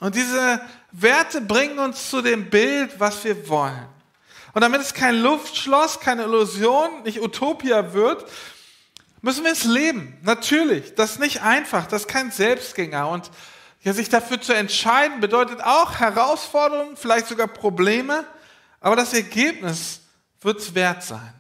Und 0.01 0.15
diese 0.15 0.61
Werte 0.93 1.41
bringen 1.41 1.79
uns 1.79 2.11
zu 2.11 2.21
dem 2.23 2.51
Bild, 2.51 3.01
was 3.01 3.25
wir 3.25 3.49
wollen. 3.49 3.87
Und 4.53 4.63
damit 4.63 4.81
es 4.81 4.95
kein 4.95 5.17
Luftschloss, 5.17 6.01
keine 6.01 6.25
Illusion, 6.25 7.03
nicht 7.03 7.21
Utopia 7.21 7.93
wird, 7.93 8.25
müssen 9.21 9.45
wir 9.45 9.53
es 9.53 9.65
leben. 9.65 10.19
Natürlich, 10.23 10.95
das 10.95 11.13
ist 11.13 11.21
nicht 11.21 11.43
einfach, 11.43 11.87
das 11.87 12.03
ist 12.03 12.09
kein 12.09 12.31
Selbstgänger. 12.31 13.09
Und 13.09 13.31
ja, 13.83 13.93
sich 13.93 14.09
dafür 14.09 14.41
zu 14.41 14.53
entscheiden, 14.53 15.21
bedeutet 15.21 15.63
auch 15.63 15.99
Herausforderungen, 16.01 16.97
vielleicht 16.97 17.27
sogar 17.27 17.49
Probleme, 17.49 18.25
aber 18.81 18.97
das 18.97 19.13
Ergebnis 19.13 20.01
wird 20.41 20.59
es 20.59 20.75
wert 20.75 21.03
sein. 21.03 21.35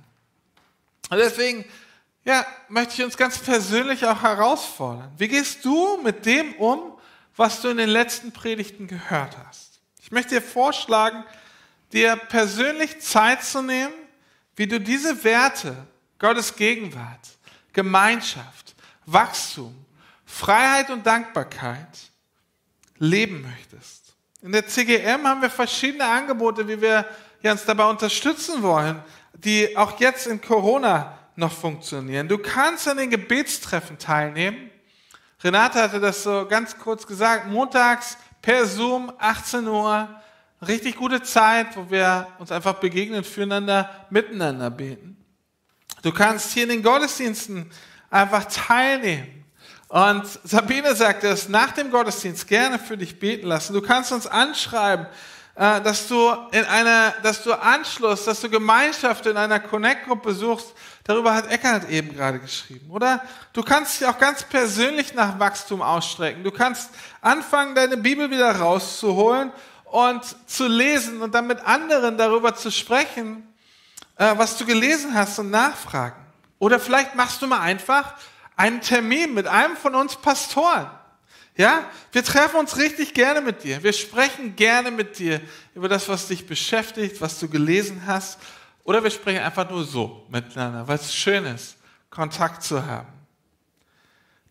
Und 1.10 1.18
deswegen 1.18 1.64
ja, 2.24 2.44
möchte 2.68 2.94
ich 2.94 3.04
uns 3.04 3.16
ganz 3.16 3.38
persönlich 3.38 4.04
auch 4.04 4.22
herausfordern. 4.22 5.12
Wie 5.16 5.28
gehst 5.28 5.64
du 5.64 5.98
mit 6.02 6.26
dem 6.26 6.54
um, 6.54 6.95
was 7.36 7.60
du 7.60 7.68
in 7.68 7.76
den 7.76 7.88
letzten 7.88 8.32
Predigten 8.32 8.86
gehört 8.86 9.36
hast? 9.46 9.80
Ich 10.02 10.10
möchte 10.10 10.36
dir 10.36 10.42
vorschlagen, 10.42 11.24
dir 11.92 12.16
persönlich 12.16 13.00
Zeit 13.00 13.44
zu 13.44 13.62
nehmen, 13.62 13.92
wie 14.56 14.66
du 14.66 14.80
diese 14.80 15.22
Werte, 15.24 15.76
Gottes 16.18 16.56
Gegenwart, 16.56 17.28
Gemeinschaft, 17.72 18.74
Wachstum, 19.04 19.74
Freiheit 20.24 20.90
und 20.90 21.06
Dankbarkeit 21.06 22.10
leben 22.98 23.42
möchtest. 23.42 24.14
In 24.42 24.52
der 24.52 24.66
CGM 24.66 25.26
haben 25.26 25.42
wir 25.42 25.50
verschiedene 25.50 26.04
Angebote, 26.04 26.66
wie 26.66 26.80
wir 26.80 27.06
uns 27.42 27.64
dabei 27.64 27.84
unterstützen 27.84 28.62
wollen, 28.62 29.02
die 29.34 29.76
auch 29.76 30.00
jetzt 30.00 30.26
in 30.26 30.40
Corona 30.40 31.18
noch 31.36 31.52
funktionieren. 31.52 32.28
Du 32.28 32.38
kannst 32.38 32.88
an 32.88 32.96
den 32.96 33.10
Gebetstreffen 33.10 33.98
teilnehmen. 33.98 34.70
Renate 35.42 35.82
hatte 35.82 36.00
das 36.00 36.22
so 36.22 36.46
ganz 36.48 36.78
kurz 36.78 37.06
gesagt, 37.06 37.48
montags 37.48 38.16
per 38.40 38.64
Zoom, 38.64 39.12
18 39.18 39.66
Uhr, 39.66 40.08
richtig 40.66 40.96
gute 40.96 41.22
Zeit, 41.22 41.76
wo 41.76 41.90
wir 41.90 42.26
uns 42.38 42.50
einfach 42.50 42.74
begegnen, 42.74 43.22
füreinander, 43.22 43.90
miteinander 44.10 44.70
beten. 44.70 45.16
Du 46.02 46.12
kannst 46.12 46.52
hier 46.52 46.62
in 46.62 46.70
den 46.70 46.82
Gottesdiensten 46.82 47.70
einfach 48.10 48.44
teilnehmen. 48.44 49.44
Und 49.88 50.26
Sabine 50.44 50.94
sagt 50.94 51.24
es, 51.24 51.48
nach 51.48 51.72
dem 51.72 51.90
Gottesdienst 51.90 52.48
gerne 52.48 52.78
für 52.78 52.96
dich 52.96 53.18
beten 53.18 53.46
lassen. 53.46 53.72
Du 53.72 53.82
kannst 53.82 54.12
uns 54.12 54.26
anschreiben, 54.26 55.06
äh, 55.54 55.80
dass 55.80 56.08
du 56.08 56.32
in 56.52 56.64
einer, 56.64 57.12
dass 57.22 57.42
du 57.42 57.52
Anschluss, 57.52 58.24
dass 58.24 58.40
du 58.40 58.50
Gemeinschaft 58.50 59.26
in 59.26 59.36
einer 59.36 59.60
Connect-Gruppe 59.60 60.34
suchst. 60.34 60.74
Darüber 61.06 61.34
hat 61.34 61.50
Eckhard 61.50 61.88
eben 61.88 62.16
gerade 62.16 62.40
geschrieben. 62.40 62.90
Oder 62.90 63.22
du 63.52 63.62
kannst 63.62 64.00
dich 64.00 64.08
auch 64.08 64.18
ganz 64.18 64.42
persönlich 64.42 65.14
nach 65.14 65.38
Wachstum 65.38 65.80
ausstrecken. 65.80 66.42
Du 66.42 66.50
kannst 66.50 66.90
anfangen, 67.20 67.76
deine 67.76 67.96
Bibel 67.96 68.28
wieder 68.30 68.56
rauszuholen 68.56 69.52
und 69.84 70.24
zu 70.48 70.66
lesen 70.66 71.22
und 71.22 71.32
dann 71.32 71.46
mit 71.46 71.60
anderen 71.64 72.18
darüber 72.18 72.56
zu 72.56 72.72
sprechen, 72.72 73.46
äh, 74.16 74.34
was 74.36 74.58
du 74.58 74.66
gelesen 74.66 75.14
hast 75.14 75.38
und 75.38 75.50
nachfragen. 75.50 76.20
Oder 76.58 76.80
vielleicht 76.80 77.14
machst 77.14 77.40
du 77.40 77.46
mal 77.46 77.60
einfach 77.60 78.14
einen 78.56 78.80
Termin 78.80 79.32
mit 79.32 79.46
einem 79.46 79.76
von 79.76 79.94
uns 79.94 80.16
Pastoren. 80.16 80.90
Ja, 81.56 81.84
wir 82.12 82.24
treffen 82.24 82.56
uns 82.56 82.76
richtig 82.76 83.14
gerne 83.14 83.40
mit 83.40 83.62
dir. 83.62 83.82
Wir 83.82 83.92
sprechen 83.92 84.56
gerne 84.56 84.90
mit 84.90 85.18
dir 85.18 85.40
über 85.74 85.88
das, 85.88 86.08
was 86.08 86.28
dich 86.28 86.46
beschäftigt, 86.46 87.20
was 87.20 87.38
du 87.38 87.48
gelesen 87.48 88.02
hast. 88.06 88.38
Oder 88.86 89.02
wir 89.02 89.10
sprechen 89.10 89.42
einfach 89.42 89.68
nur 89.68 89.84
so 89.84 90.24
miteinander, 90.30 90.86
weil 90.86 90.94
es 90.94 91.12
schön 91.12 91.44
ist, 91.44 91.76
Kontakt 92.08 92.62
zu 92.62 92.86
haben. 92.86 93.08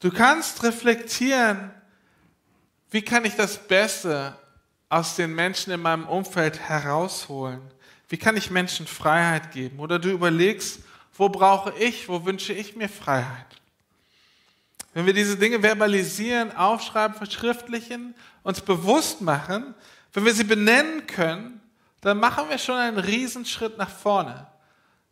Du 0.02 0.12
kannst 0.12 0.62
reflektieren, 0.62 1.71
wie 2.91 3.02
kann 3.02 3.24
ich 3.24 3.36
das 3.36 3.58
Beste 3.58 4.38
aus 4.89 5.15
den 5.15 5.34
Menschen 5.34 5.71
in 5.71 5.82
meinem 5.82 6.06
Umfeld 6.06 6.60
herausholen? 6.60 7.62
Wie 8.10 8.17
kann 8.17 8.36
ich 8.36 8.52
Menschen 8.52 8.86
Freiheit 8.86 9.54
geben? 9.54 9.80
Oder 9.80 10.00
du 10.00 10.10
überlegst, 10.10 10.82
wo 11.17 11.30
brauche 11.30 11.74
ich, 11.80 12.10
wo 12.10 12.26
wünsche 12.26 12.52
ich 12.52 12.76
mir 12.76 12.89
Freiheit? 12.89 13.45
Wenn 14.93 15.06
wir 15.06 15.13
diese 15.13 15.38
Dinge 15.38 15.62
verbalisieren, 15.62 16.56
aufschreiben, 16.56 17.15
verschriftlichen, 17.15 18.13
uns 18.43 18.60
bewusst 18.60 19.21
machen, 19.21 19.74
wenn 20.12 20.26
wir 20.26 20.34
sie 20.34 20.43
benennen 20.43 21.08
können, 21.08 21.55
dann 22.06 22.20
machen 22.20 22.50
wir 22.50 22.58
schon 22.58 22.78
einen 22.78 22.98
Riesenschritt 22.98 23.78
nach 23.78 23.89
vorne, 23.89 24.48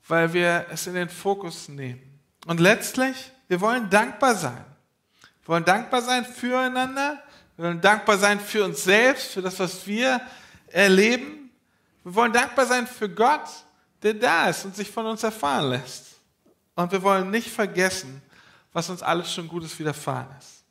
weil 0.08 0.34
wir 0.34 0.66
es 0.72 0.88
in 0.88 0.94
den 0.94 1.10
Fokus 1.10 1.68
nehmen. 1.68 2.20
Und 2.46 2.60
letztlich, 2.60 3.32
wir 3.48 3.62
wollen 3.62 3.90
dankbar 3.90 4.36
sein. 4.36 4.66
Wir 5.42 5.48
wollen 5.48 5.66
dankbar 5.66 6.02
sein 6.02 6.26
füreinander, 6.26 7.22
wir 7.56 7.66
wollen 7.66 7.82
dankbar 7.82 8.18
sein 8.18 8.40
für 8.40 8.64
uns 8.64 8.84
selbst, 8.84 9.34
für 9.34 9.42
das, 9.42 9.60
was 9.60 9.86
wir 9.86 10.22
erleben 10.68 11.44
wir 12.04 12.16
wollen 12.16 12.34
dankbar 12.34 12.66
sein 12.66 12.86
für 12.86 13.10
Gott, 13.10 13.50
der 14.02 14.14
da 14.14 14.50
ist 14.50 14.66
und 14.66 14.76
sich 14.76 14.92
von 14.92 15.06
uns 15.06 15.24
erfahren 15.24 15.70
lässt. 15.70 16.08
Und 16.76 16.92
wir 16.92 17.02
wollen 17.02 17.32
nicht 17.32 17.50
vergessen, 17.50 18.22
was 18.74 18.90
uns 18.90 19.02
alles 19.02 19.32
schon 19.32 19.48
Gutes 19.48 19.78
widerfahren 19.80 20.28
ist. 20.38 20.64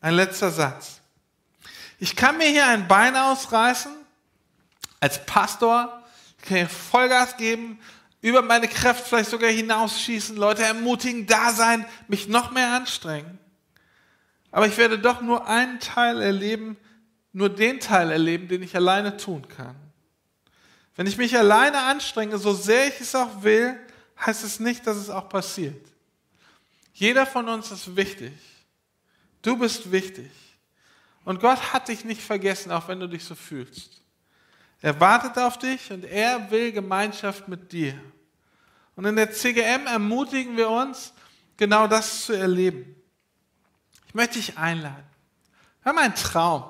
Ein 0.00 0.14
letzter 0.14 0.50
Satz. 0.50 1.00
Ich 1.98 2.16
kann 2.16 2.38
mir 2.38 2.48
hier 2.48 2.66
ein 2.66 2.88
Bein 2.88 3.14
ausreißen, 3.14 3.92
als 5.00 5.24
Pastor, 5.26 6.02
ich 6.38 6.44
kann 6.44 6.56
hier 6.58 6.68
Vollgas 6.68 7.36
geben, 7.36 7.80
über 8.22 8.42
meine 8.42 8.68
Kräfte 8.68 9.04
vielleicht 9.08 9.30
sogar 9.30 9.50
hinausschießen, 9.50 10.36
Leute 10.36 10.62
ermutigen, 10.62 11.26
da 11.26 11.52
sein, 11.52 11.86
mich 12.06 12.28
noch 12.28 12.50
mehr 12.50 12.74
anstrengen. 12.74 13.38
Aber 14.50 14.66
ich 14.66 14.76
werde 14.76 14.98
doch 14.98 15.22
nur 15.22 15.46
einen 15.46 15.80
Teil 15.80 16.20
erleben, 16.20 16.76
nur 17.32 17.48
den 17.48 17.80
Teil 17.80 18.10
erleben, 18.10 18.48
den 18.48 18.62
ich 18.62 18.76
alleine 18.76 19.16
tun 19.16 19.46
kann. 19.48 19.76
Wenn 20.96 21.06
ich 21.06 21.16
mich 21.16 21.36
alleine 21.38 21.78
anstrenge, 21.78 22.36
so 22.36 22.52
sehr 22.52 22.88
ich 22.88 23.00
es 23.00 23.14
auch 23.14 23.42
will, 23.42 23.78
heißt 24.24 24.44
es 24.44 24.60
nicht, 24.60 24.86
dass 24.86 24.96
es 24.96 25.08
auch 25.08 25.28
passiert. 25.28 25.86
Jeder 26.92 27.24
von 27.24 27.48
uns 27.48 27.70
ist 27.70 27.96
wichtig. 27.96 28.32
Du 29.40 29.56
bist 29.56 29.90
wichtig. 29.90 30.30
Und 31.24 31.40
Gott 31.40 31.72
hat 31.72 31.88
dich 31.88 32.04
nicht 32.04 32.20
vergessen, 32.20 32.70
auch 32.72 32.88
wenn 32.88 33.00
du 33.00 33.06
dich 33.06 33.24
so 33.24 33.34
fühlst. 33.34 34.02
Er 34.80 34.98
wartet 34.98 35.36
auf 35.38 35.58
dich 35.58 35.92
und 35.92 36.04
er 36.04 36.50
will 36.50 36.72
Gemeinschaft 36.72 37.48
mit 37.48 37.70
dir. 37.72 38.00
Und 38.96 39.04
in 39.04 39.16
der 39.16 39.32
CGM 39.32 39.86
ermutigen 39.86 40.56
wir 40.56 40.70
uns, 40.70 41.12
genau 41.56 41.86
das 41.86 42.24
zu 42.24 42.32
erleben. 42.32 42.96
Ich 44.08 44.14
möchte 44.14 44.38
dich 44.38 44.56
einladen. 44.56 45.04
Wir 45.82 45.90
haben 45.90 45.98
einen 45.98 46.14
Traum. 46.14 46.64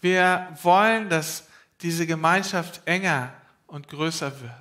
Wir 0.00 0.48
wollen, 0.62 1.08
dass 1.08 1.46
diese 1.80 2.06
Gemeinschaft 2.06 2.82
enger 2.86 3.32
und 3.66 3.88
größer 3.88 4.40
wird. 4.40 4.52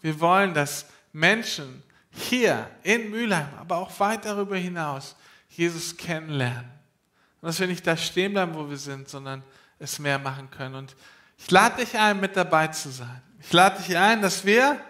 Wir 0.00 0.20
wollen, 0.20 0.54
dass 0.54 0.86
Menschen 1.12 1.82
hier 2.10 2.70
in 2.82 3.10
Mülheim, 3.10 3.48
aber 3.58 3.78
auch 3.78 3.98
weit 4.00 4.24
darüber 4.24 4.56
hinaus 4.56 5.16
Jesus 5.48 5.96
kennenlernen. 5.96 6.70
Und 7.40 7.46
dass 7.48 7.58
wir 7.58 7.66
nicht 7.66 7.86
da 7.86 7.96
stehen 7.96 8.32
bleiben, 8.32 8.54
wo 8.54 8.68
wir 8.68 8.76
sind, 8.76 9.08
sondern 9.08 9.42
es 9.78 9.98
mehr 9.98 10.18
machen 10.18 10.50
können. 10.50 10.74
Und 10.74 10.96
ich 11.42 11.50
lade 11.50 11.84
dich 11.84 11.98
ein, 11.98 12.20
mit 12.20 12.36
dabei 12.36 12.68
zu 12.68 12.90
sein. 12.90 13.22
Ich 13.40 13.52
lade 13.52 13.82
dich 13.82 13.96
ein, 13.96 14.22
dass 14.22 14.44
wir 14.44 14.80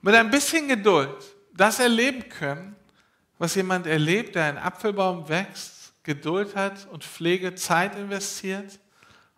mit 0.00 0.14
ein 0.14 0.30
bisschen 0.30 0.68
Geduld 0.68 1.16
das 1.52 1.78
erleben 1.78 2.28
können, 2.28 2.76
was 3.38 3.54
jemand 3.54 3.86
erlebt, 3.86 4.34
der 4.34 4.44
einen 4.44 4.58
Apfelbaum 4.58 5.28
wächst, 5.28 5.92
Geduld 6.02 6.54
hat 6.56 6.86
und 6.90 7.04
Pflege, 7.04 7.54
Zeit 7.54 7.96
investiert 7.96 8.78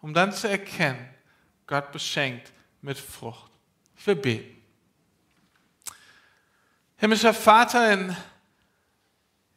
um 0.07 0.15
dann 0.15 0.33
zu 0.33 0.49
erkennen, 0.49 1.05
Gott 1.67 1.91
beschenkt 1.91 2.53
mit 2.81 2.97
Frucht. 2.97 3.51
Ich 3.97 4.07
will 4.07 4.15
beten. 4.15 4.63
Himmlischer 6.97 7.35
Vater, 7.35 7.93
in 7.93 8.17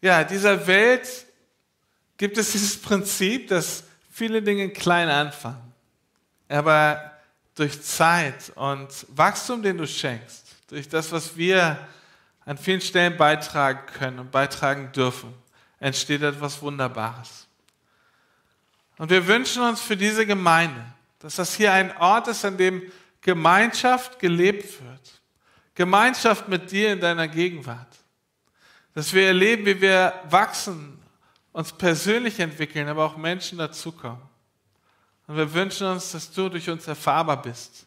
ja, 0.01 0.23
dieser 0.23 0.65
Welt 0.65 1.07
gibt 2.17 2.35
es 2.39 2.51
dieses 2.51 2.81
Prinzip, 2.81 3.47
dass 3.49 3.83
viele 4.11 4.41
Dinge 4.41 4.69
klein 4.69 5.07
anfangen. 5.07 5.68
Aber 6.49 7.11
durch 7.55 7.81
Zeit 7.81 8.51
und 8.55 8.89
Wachstum, 9.09 9.61
den 9.61 9.77
du 9.77 9.87
schenkst, 9.87 10.55
durch 10.67 10.89
das, 10.89 11.11
was 11.11 11.37
wir 11.37 11.87
an 12.45 12.57
vielen 12.57 12.81
Stellen 12.81 13.15
beitragen 13.15 13.85
können 13.93 14.19
und 14.19 14.31
beitragen 14.31 14.91
dürfen, 14.91 15.33
entsteht 15.79 16.21
etwas 16.21 16.61
Wunderbares. 16.61 17.47
Und 18.97 19.09
wir 19.09 19.25
wünschen 19.27 19.61
uns 19.61 19.81
für 19.81 19.95
diese 19.95 20.25
Gemeinde, 20.25 20.83
dass 21.19 21.35
das 21.35 21.55
hier 21.55 21.71
ein 21.71 21.95
Ort 21.97 22.27
ist, 22.27 22.43
an 22.43 22.57
dem 22.57 22.81
Gemeinschaft 23.21 24.19
gelebt 24.19 24.83
wird. 24.83 25.21
Gemeinschaft 25.75 26.47
mit 26.47 26.71
dir 26.71 26.93
in 26.93 26.99
deiner 26.99 27.27
Gegenwart. 27.27 27.87
Dass 28.93 29.13
wir 29.13 29.27
erleben, 29.27 29.65
wie 29.65 29.79
wir 29.79 30.13
wachsen, 30.29 30.99
uns 31.51 31.71
persönlich 31.71 32.39
entwickeln, 32.39 32.87
aber 32.87 33.05
auch 33.05 33.17
Menschen 33.17 33.57
dazukommen. 33.57 34.28
Und 35.29 35.37
wir 35.37 35.53
wünschen 35.53 35.85
uns, 35.85 36.11
dass 36.11 36.31
du 36.31 36.49
durch 36.49 36.67
uns 36.71 36.87
erfahrbar 36.87 37.39
bist. 37.39 37.85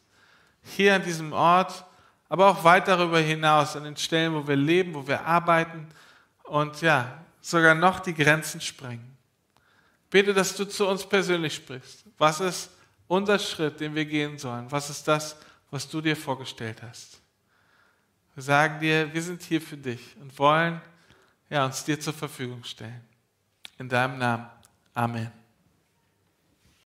Hier 0.63 0.95
an 0.95 1.03
diesem 1.03 1.33
Ort, 1.33 1.85
aber 2.29 2.47
auch 2.47 2.63
weit 2.63 2.87
darüber 2.87 3.19
hinaus, 3.19 3.75
an 3.75 3.83
den 3.83 3.97
Stellen, 3.97 4.33
wo 4.33 4.47
wir 4.47 4.55
leben, 4.55 4.95
wo 4.95 5.05
wir 5.05 5.27
arbeiten 5.27 5.89
und 6.45 6.81
ja, 6.83 7.19
sogar 7.41 7.75
noch 7.75 7.99
die 7.99 8.15
Grenzen 8.15 8.61
sprengen. 8.61 9.17
Bete, 10.09 10.33
dass 10.33 10.55
du 10.55 10.65
zu 10.65 10.87
uns 10.87 11.05
persönlich 11.05 11.57
sprichst. 11.57 12.05
Was 12.17 12.39
ist 12.39 12.71
unser 13.09 13.41
Schritt, 13.41 13.81
den 13.81 13.93
wir 13.93 14.05
gehen 14.05 14.39
sollen? 14.39 14.71
Was 14.71 14.89
ist 14.89 15.09
das, 15.09 15.37
was 15.69 15.89
du 15.89 16.01
dir 16.01 16.15
vorgestellt 16.15 16.81
hast? 16.81 17.21
Wir 18.37 18.45
sagen 18.45 18.79
dir, 18.79 19.13
wir 19.13 19.21
sind 19.21 19.43
hier 19.43 19.61
für 19.61 19.77
dich 19.77 20.17
und 20.21 20.39
wollen 20.39 20.81
ja, 21.51 21.65
uns 21.65 21.83
dir 21.83 21.99
zur 21.99 22.15
Verfügung 22.15 22.63
stellen. 22.63 23.03
In 23.79 23.89
deinem 23.89 24.19
Namen. 24.19 24.47
Amen. 24.95 25.42